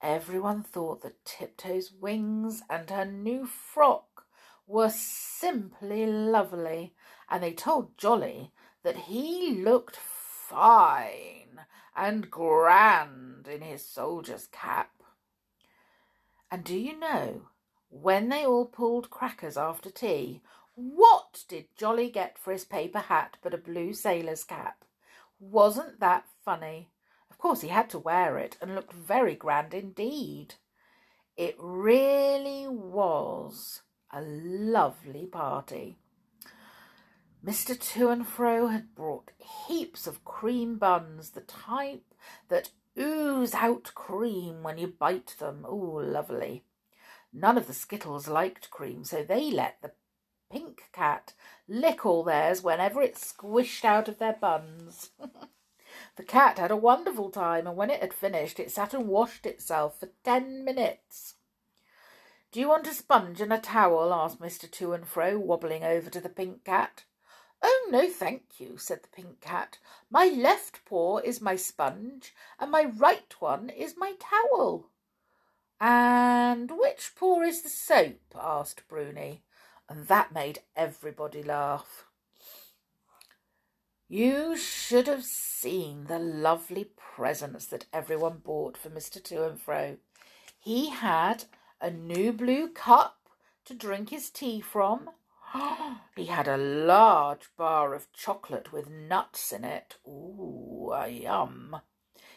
Everyone 0.00 0.62
thought 0.62 1.02
that 1.02 1.24
Tiptoe's 1.24 1.92
wings 1.92 2.62
and 2.70 2.88
her 2.88 3.04
new 3.04 3.44
frock 3.46 4.24
were 4.66 4.90
simply 4.90 6.06
lovely, 6.06 6.94
and 7.28 7.42
they 7.42 7.52
told 7.52 7.98
Jolly 7.98 8.52
that 8.82 8.96
he 8.96 9.62
looked 9.62 9.96
fine 9.96 11.60
and 11.94 12.30
grand 12.30 13.46
in 13.46 13.60
his 13.60 13.84
soldier's 13.84 14.46
cap. 14.46 14.97
And 16.50 16.64
do 16.64 16.76
you 16.76 16.98
know, 16.98 17.48
when 17.90 18.28
they 18.28 18.44
all 18.44 18.66
pulled 18.66 19.10
crackers 19.10 19.56
after 19.56 19.90
tea, 19.90 20.40
what 20.74 21.44
did 21.48 21.66
Jolly 21.76 22.08
get 22.08 22.38
for 22.38 22.52
his 22.52 22.64
paper 22.64 23.00
hat 23.00 23.36
but 23.42 23.54
a 23.54 23.58
blue 23.58 23.92
sailor's 23.92 24.44
cap? 24.44 24.84
Wasn't 25.40 26.00
that 26.00 26.24
funny? 26.44 26.90
Of 27.30 27.38
course, 27.38 27.60
he 27.60 27.68
had 27.68 27.90
to 27.90 27.98
wear 27.98 28.38
it 28.38 28.56
and 28.60 28.74
looked 28.74 28.92
very 28.92 29.34
grand 29.34 29.74
indeed. 29.74 30.54
It 31.36 31.56
really 31.58 32.66
was 32.66 33.82
a 34.12 34.20
lovely 34.20 35.26
party. 35.26 35.98
Mr. 37.44 37.78
To 37.78 38.08
and 38.08 38.26
Fro 38.26 38.66
had 38.66 38.94
brought 38.94 39.30
heaps 39.38 40.06
of 40.06 40.24
cream 40.24 40.76
buns, 40.76 41.30
the 41.30 41.40
type 41.42 42.14
that 42.48 42.70
ooze 42.98 43.54
out 43.54 43.92
cream 43.94 44.62
when 44.62 44.78
you 44.78 44.88
bite 44.88 45.36
them. 45.38 45.64
Oh, 45.68 46.02
lovely. 46.04 46.64
None 47.32 47.58
of 47.58 47.66
the 47.66 47.74
Skittles 47.74 48.28
liked 48.28 48.70
cream, 48.70 49.04
so 49.04 49.22
they 49.22 49.50
let 49.50 49.80
the 49.82 49.92
pink 50.50 50.84
cat 50.92 51.34
lick 51.68 52.06
all 52.06 52.24
theirs 52.24 52.62
whenever 52.62 53.02
it 53.02 53.14
squished 53.14 53.84
out 53.84 54.08
of 54.08 54.18
their 54.18 54.32
buns. 54.32 55.10
the 56.16 56.22
cat 56.22 56.58
had 56.58 56.70
a 56.70 56.76
wonderful 56.76 57.30
time, 57.30 57.66
and 57.66 57.76
when 57.76 57.90
it 57.90 58.00
had 58.00 58.14
finished, 58.14 58.58
it 58.58 58.70
sat 58.70 58.94
and 58.94 59.08
washed 59.08 59.46
itself 59.46 60.00
for 60.00 60.08
ten 60.24 60.64
minutes. 60.64 61.34
Do 62.50 62.60
you 62.60 62.68
want 62.68 62.86
a 62.86 62.94
sponge 62.94 63.42
and 63.42 63.52
a 63.52 63.58
towel? 63.58 64.12
asked 64.12 64.40
Mr. 64.40 64.70
To 64.70 64.94
and 64.94 65.06
Fro, 65.06 65.38
wobbling 65.38 65.84
over 65.84 66.08
to 66.08 66.20
the 66.20 66.30
pink 66.30 66.64
cat. 66.64 67.04
Oh, 67.62 67.88
no, 67.90 68.08
thank 68.08 68.58
you, 68.58 68.76
said 68.78 69.02
the 69.02 69.08
pink 69.08 69.40
cat. 69.40 69.78
My 70.10 70.26
left 70.26 70.84
paw 70.84 71.18
is 71.18 71.40
my 71.40 71.56
sponge, 71.56 72.34
and 72.58 72.70
my 72.70 72.84
right 72.84 73.34
one 73.40 73.68
is 73.70 73.96
my 73.96 74.14
towel. 74.18 74.90
And 75.80 76.70
which 76.78 77.12
paw 77.16 77.42
is 77.42 77.62
the 77.62 77.68
soap? 77.68 78.20
asked 78.38 78.86
Bruni, 78.88 79.42
and 79.88 80.06
that 80.08 80.32
made 80.32 80.60
everybody 80.76 81.42
laugh. 81.42 82.06
You 84.08 84.56
should 84.56 85.06
have 85.06 85.24
seen 85.24 86.04
the 86.04 86.18
lovely 86.18 86.84
presents 86.96 87.66
that 87.66 87.84
everyone 87.92 88.38
bought 88.38 88.78
for 88.78 88.88
Mr. 88.88 89.22
To 89.24 89.46
and 89.46 89.60
Fro. 89.60 89.98
He 90.58 90.88
had 90.88 91.44
a 91.80 91.90
new 91.90 92.32
blue 92.32 92.68
cup 92.68 93.28
to 93.66 93.74
drink 93.74 94.08
his 94.08 94.30
tea 94.30 94.60
from. 94.62 95.10
he 96.16 96.26
had 96.26 96.48
a 96.48 96.56
large 96.56 97.48
bar 97.56 97.94
of 97.94 98.12
chocolate 98.12 98.72
with 98.72 98.88
nuts 98.88 99.52
in 99.52 99.64
it. 99.64 99.96
Ooh, 100.06 100.92
yum. 101.08 101.80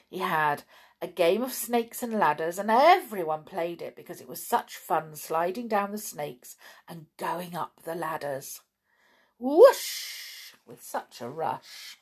He 0.10 0.20
had 0.20 0.64
a 1.02 1.08
game 1.08 1.42
of 1.42 1.54
snakes 1.54 2.04
and 2.04 2.14
ladders, 2.14 2.60
and 2.60 2.70
everyone 2.70 3.44
played 3.44 3.82
it 3.82 3.96
because 3.96 4.22
it 4.22 4.28
was 4.28 4.46
such 4.46 4.76
fun 4.76 5.16
sliding 5.16 5.68
down 5.68 5.92
the 5.92 5.98
snakes 5.98 6.56
and 6.88 7.08
going 7.18 7.56
up 7.56 7.82
the 7.84 7.96
ladders. 7.96 8.62
Whoosh! 9.40 10.54
With 10.66 10.84
such 10.84 11.22
a 11.22 11.30
rush. 11.30 11.98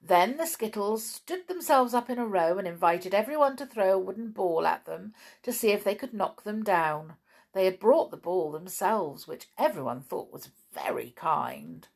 Then 0.00 0.36
the 0.36 0.46
Skittles 0.46 1.04
stood 1.04 1.48
themselves 1.48 1.92
up 1.92 2.08
in 2.08 2.18
a 2.18 2.26
row 2.26 2.56
and 2.56 2.66
invited 2.66 3.12
everyone 3.12 3.56
to 3.56 3.66
throw 3.66 3.92
a 3.92 3.98
wooden 3.98 4.30
ball 4.30 4.66
at 4.66 4.86
them 4.86 5.12
to 5.42 5.52
see 5.52 5.70
if 5.70 5.84
they 5.84 5.94
could 5.94 6.14
knock 6.14 6.44
them 6.44 6.62
down. 6.62 7.16
They 7.52 7.64
had 7.64 7.80
brought 7.80 8.10
the 8.10 8.16
ball 8.16 8.50
themselves, 8.52 9.26
which 9.26 9.48
everyone 9.56 10.02
thought 10.02 10.32
was 10.32 10.50
very 10.72 11.10
kind. 11.10 11.88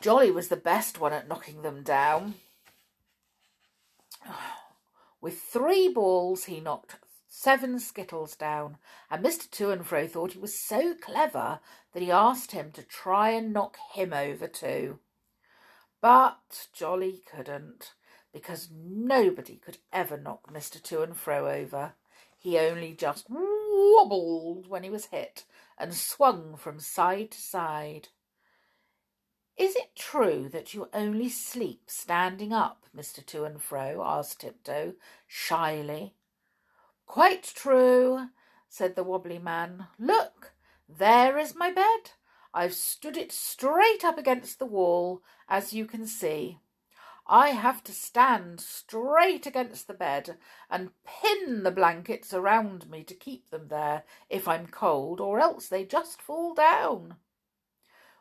Jolly 0.00 0.30
was 0.30 0.48
the 0.48 0.56
best 0.56 1.00
one 1.00 1.12
at 1.12 1.28
knocking 1.28 1.62
them 1.62 1.82
down. 1.82 2.34
With 5.20 5.40
three 5.40 5.88
balls, 5.88 6.44
he 6.44 6.60
knocked 6.60 6.96
seven 7.26 7.80
skittles 7.80 8.36
down, 8.36 8.78
and 9.10 9.24
Mr. 9.24 9.50
To 9.50 9.70
and 9.70 9.86
Fro 9.86 10.06
thought 10.06 10.32
he 10.32 10.38
was 10.38 10.58
so 10.58 10.94
clever 10.94 11.60
that 11.92 12.02
he 12.02 12.10
asked 12.10 12.52
him 12.52 12.70
to 12.72 12.82
try 12.82 13.30
and 13.30 13.52
knock 13.52 13.76
him 13.92 14.12
over 14.12 14.46
too. 14.46 15.00
But 16.00 16.68
Jolly 16.72 17.22
couldn't, 17.30 17.94
because 18.32 18.68
nobody 18.70 19.56
could 19.56 19.78
ever 19.92 20.16
knock 20.16 20.52
Mr. 20.52 20.80
To 20.82 21.02
and 21.02 21.16
Fro 21.16 21.48
over. 21.48 21.94
He 22.38 22.58
only 22.58 22.92
just 22.92 23.30
wobbled 23.74 24.68
when 24.68 24.82
he 24.82 24.90
was 24.90 25.06
hit 25.06 25.44
and 25.78 25.94
swung 25.94 26.56
from 26.56 26.78
side 26.78 27.30
to 27.32 27.40
side. 27.40 28.08
Is 29.56 29.76
it 29.76 29.94
true 29.94 30.48
that 30.50 30.74
you 30.74 30.88
only 30.92 31.28
sleep 31.28 31.82
standing 31.86 32.52
up, 32.52 32.86
Mr. 32.96 33.24
To 33.26 33.44
and 33.44 33.62
Fro? 33.62 34.02
asked 34.04 34.40
Tiptoe 34.40 34.94
shyly. 35.26 36.14
Quite 37.06 37.44
true, 37.44 38.28
said 38.68 38.96
the 38.96 39.04
wobbly 39.04 39.38
man. 39.38 39.86
Look, 39.98 40.54
there 40.88 41.38
is 41.38 41.54
my 41.54 41.70
bed. 41.70 42.12
I've 42.52 42.74
stood 42.74 43.16
it 43.16 43.32
straight 43.32 44.04
up 44.04 44.18
against 44.18 44.58
the 44.58 44.66
wall, 44.66 45.22
as 45.48 45.72
you 45.72 45.86
can 45.86 46.06
see. 46.06 46.58
I 47.26 47.50
have 47.50 47.82
to 47.84 47.92
stand 47.92 48.60
straight 48.60 49.46
against 49.46 49.86
the 49.86 49.94
bed 49.94 50.36
and 50.68 50.90
pin 51.04 51.62
the 51.62 51.70
blankets 51.70 52.34
around 52.34 52.90
me 52.90 53.02
to 53.04 53.14
keep 53.14 53.50
them 53.50 53.68
there 53.68 54.04
if 54.28 54.46
I'm 54.46 54.66
cold, 54.66 55.20
or 55.20 55.40
else 55.40 55.68
they 55.68 55.84
just 55.84 56.20
fall 56.20 56.54
down. 56.54 57.16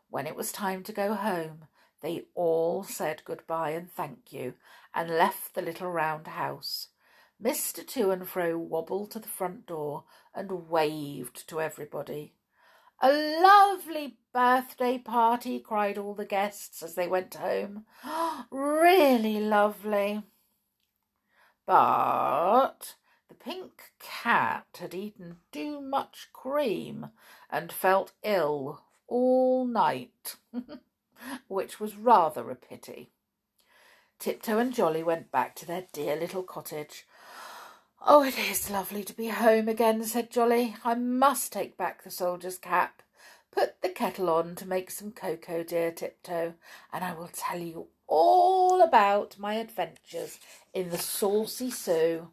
When 0.09 0.25
it 0.25 0.35
was 0.35 0.51
time 0.51 0.83
to 0.83 0.93
go 0.93 1.15
home, 1.15 1.67
they 2.01 2.27
all 2.33 2.83
said 2.83 3.23
goodbye 3.25 3.71
and 3.71 3.91
thank 3.91 4.31
you 4.31 4.53
and 4.93 5.09
left 5.09 5.53
the 5.53 5.61
little 5.61 5.89
round 5.89 6.27
house. 6.27 6.89
Mr. 7.41 7.85
To 7.85 8.11
and 8.11 8.29
Fro 8.29 8.57
wobbled 8.57 9.11
to 9.11 9.19
the 9.19 9.27
front 9.27 9.65
door 9.65 10.05
and 10.33 10.69
waved 10.69 11.47
to 11.49 11.59
everybody. 11.59 12.35
A 13.05 13.11
lovely 13.11 14.15
birthday 14.31 14.97
party, 14.97 15.59
cried 15.59 15.97
all 15.97 16.13
the 16.13 16.23
guests 16.23 16.81
as 16.81 16.95
they 16.95 17.05
went 17.05 17.33
home. 17.33 17.83
really 18.49 19.41
lovely. 19.41 20.23
But 21.65 22.95
the 23.27 23.33
pink 23.33 23.91
cat 23.99 24.67
had 24.79 24.93
eaten 24.93 25.39
too 25.51 25.81
much 25.81 26.29
cream 26.31 27.09
and 27.49 27.73
felt 27.73 28.13
ill 28.23 28.85
all 29.07 29.65
night, 29.65 30.37
which 31.49 31.81
was 31.81 31.97
rather 31.97 32.49
a 32.49 32.55
pity. 32.55 33.11
Tiptoe 34.17 34.59
and 34.59 34.73
Jolly 34.73 35.03
went 35.03 35.29
back 35.29 35.57
to 35.57 35.65
their 35.65 35.87
dear 35.91 36.15
little 36.15 36.43
cottage. 36.43 37.05
Oh, 38.05 38.21
it 38.21 38.37
is 38.37 38.69
lovely 38.69 39.05
to 39.05 39.13
be 39.13 39.29
home 39.29 39.69
again, 39.69 40.03
said 40.03 40.29
Jolly. 40.29 40.75
I 40.83 40.93
must 40.93 41.53
take 41.53 41.77
back 41.77 42.03
the 42.03 42.11
soldier's 42.11 42.57
cap. 42.57 43.01
Put 43.49 43.81
the 43.81 43.87
kettle 43.87 44.29
on 44.29 44.55
to 44.55 44.67
make 44.67 44.91
some 44.91 45.13
cocoa, 45.13 45.63
dear 45.63 45.89
Tiptoe, 45.89 46.55
and 46.91 47.01
I 47.05 47.13
will 47.13 47.29
tell 47.31 47.59
you 47.59 47.87
all 48.05 48.81
about 48.81 49.39
my 49.39 49.53
adventures 49.53 50.37
in 50.73 50.89
the 50.89 50.97
Saucy 50.97 51.71
Sue. 51.71 52.27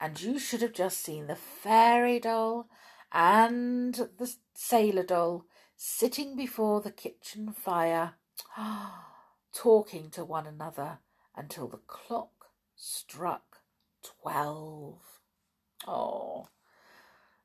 And 0.00 0.20
you 0.20 0.40
should 0.40 0.60
have 0.62 0.72
just 0.72 0.98
seen 0.98 1.28
the 1.28 1.36
fairy 1.36 2.18
doll 2.18 2.68
and 3.12 3.94
the 3.94 4.34
sailor 4.54 5.04
doll 5.04 5.44
sitting 5.76 6.34
before 6.34 6.80
the 6.80 6.90
kitchen 6.90 7.52
fire, 7.52 8.14
talking 9.54 10.10
to 10.10 10.24
one 10.24 10.48
another 10.48 10.98
until 11.36 11.68
the 11.68 11.80
clock 11.86 12.48
struck 12.74 13.51
twelve. 14.02 15.00
Oh, 15.86 16.48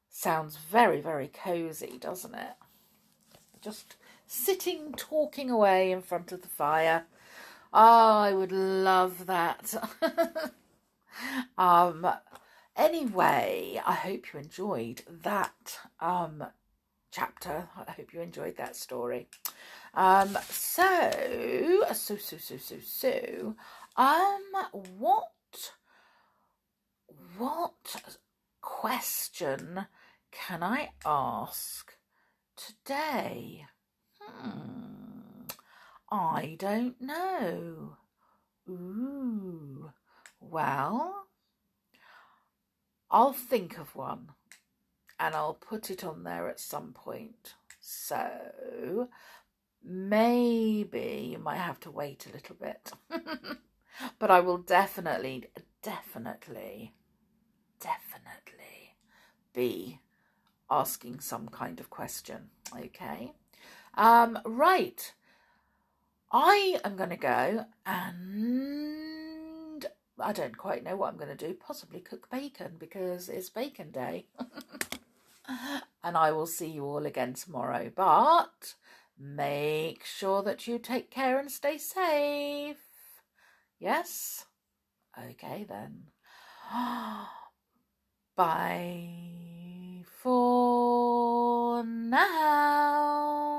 sounds 0.10 0.58
very, 0.58 1.02
very 1.02 1.28
cosy, 1.28 1.98
doesn't 2.00 2.36
it? 2.36 2.56
Just 3.62 3.96
sitting, 4.26 4.94
talking 4.96 5.50
away 5.50 5.92
in 5.92 6.02
front 6.02 6.32
of 6.32 6.42
the 6.42 6.48
fire. 6.48 7.06
Oh, 7.74 8.20
I 8.20 8.34
would 8.34 8.52
love 8.52 9.26
that. 9.26 9.74
um, 11.58 12.08
Anyway, 12.78 13.82
I 13.84 13.94
hope 13.94 14.32
you 14.32 14.40
enjoyed 14.40 15.02
that 15.24 15.80
um, 16.00 16.44
chapter. 17.10 17.68
I 17.76 17.92
hope 17.92 18.14
you 18.14 18.22
enjoyed 18.22 18.56
that 18.58 18.76
story. 18.76 19.30
Um, 19.96 20.38
so, 20.48 21.12
so, 21.92 22.18
so, 22.18 22.38
so, 22.38 22.58
so, 22.58 22.76
so, 22.80 23.56
um, 23.96 24.44
what, 25.00 25.32
what 27.38 27.96
question 28.62 29.86
can 30.32 30.64
I 30.64 30.90
ask 31.06 31.94
today? 32.56 33.66
Hmm, 34.20 35.46
I 36.12 36.56
don't 36.60 37.00
know. 37.00 37.98
Ooh, 38.70 39.92
well, 40.40 41.28
I'll 43.10 43.34
think 43.34 43.78
of 43.78 43.96
one 43.96 44.30
and 45.20 45.36
I'll 45.36 45.54
put 45.54 45.90
it 45.90 46.04
on 46.04 46.24
there 46.24 46.50
at 46.50 46.60
some 46.60 46.94
point. 46.94 47.54
So 47.80 49.10
maybe 49.84 51.30
you 51.32 51.40
might 51.40 51.58
have 51.58 51.80
to 51.82 51.92
wait 51.92 52.26
a 52.26 52.34
little 52.34 52.56
bit. 52.56 52.92
but 54.20 54.32
I 54.32 54.40
will 54.40 54.58
definitely, 54.58 55.46
definitely, 55.82 56.94
definitely 57.80 58.96
be 59.54 60.00
asking 60.70 61.20
some 61.20 61.48
kind 61.48 61.80
of 61.80 61.90
question. 61.90 62.50
Okay. 62.78 63.34
Um, 63.96 64.40
right. 64.46 65.14
I 66.32 66.80
am 66.84 66.98
going 66.98 67.10
to 67.10 67.16
go 67.16 67.66
and 67.86 69.86
I 70.20 70.34
don't 70.34 70.58
quite 70.58 70.84
know 70.84 70.96
what 70.96 71.10
I'm 71.10 71.18
going 71.18 71.36
to 71.36 71.48
do. 71.48 71.54
Possibly 71.54 72.00
cook 72.00 72.30
bacon 72.30 72.74
because 72.78 73.30
it's 73.30 73.50
bacon 73.50 73.92
day. 73.92 74.26
and 76.04 76.18
I 76.18 76.32
will 76.32 76.48
see 76.48 76.68
you 76.68 76.86
all 76.86 77.06
again 77.06 77.34
tomorrow. 77.34 77.92
But 77.96 78.76
make 79.18 80.06
sure 80.06 80.44
that 80.44 80.68
you 80.68 80.80
take 80.80 81.12
care 81.12 81.40
and 81.40 81.52
stay 81.52 81.78
safe. 81.78 82.78
Yes? 83.80 84.46
Okay 85.18 85.66
then. 85.68 86.08
Bye 88.38 90.06
for 90.22 91.84
now. 91.84 93.57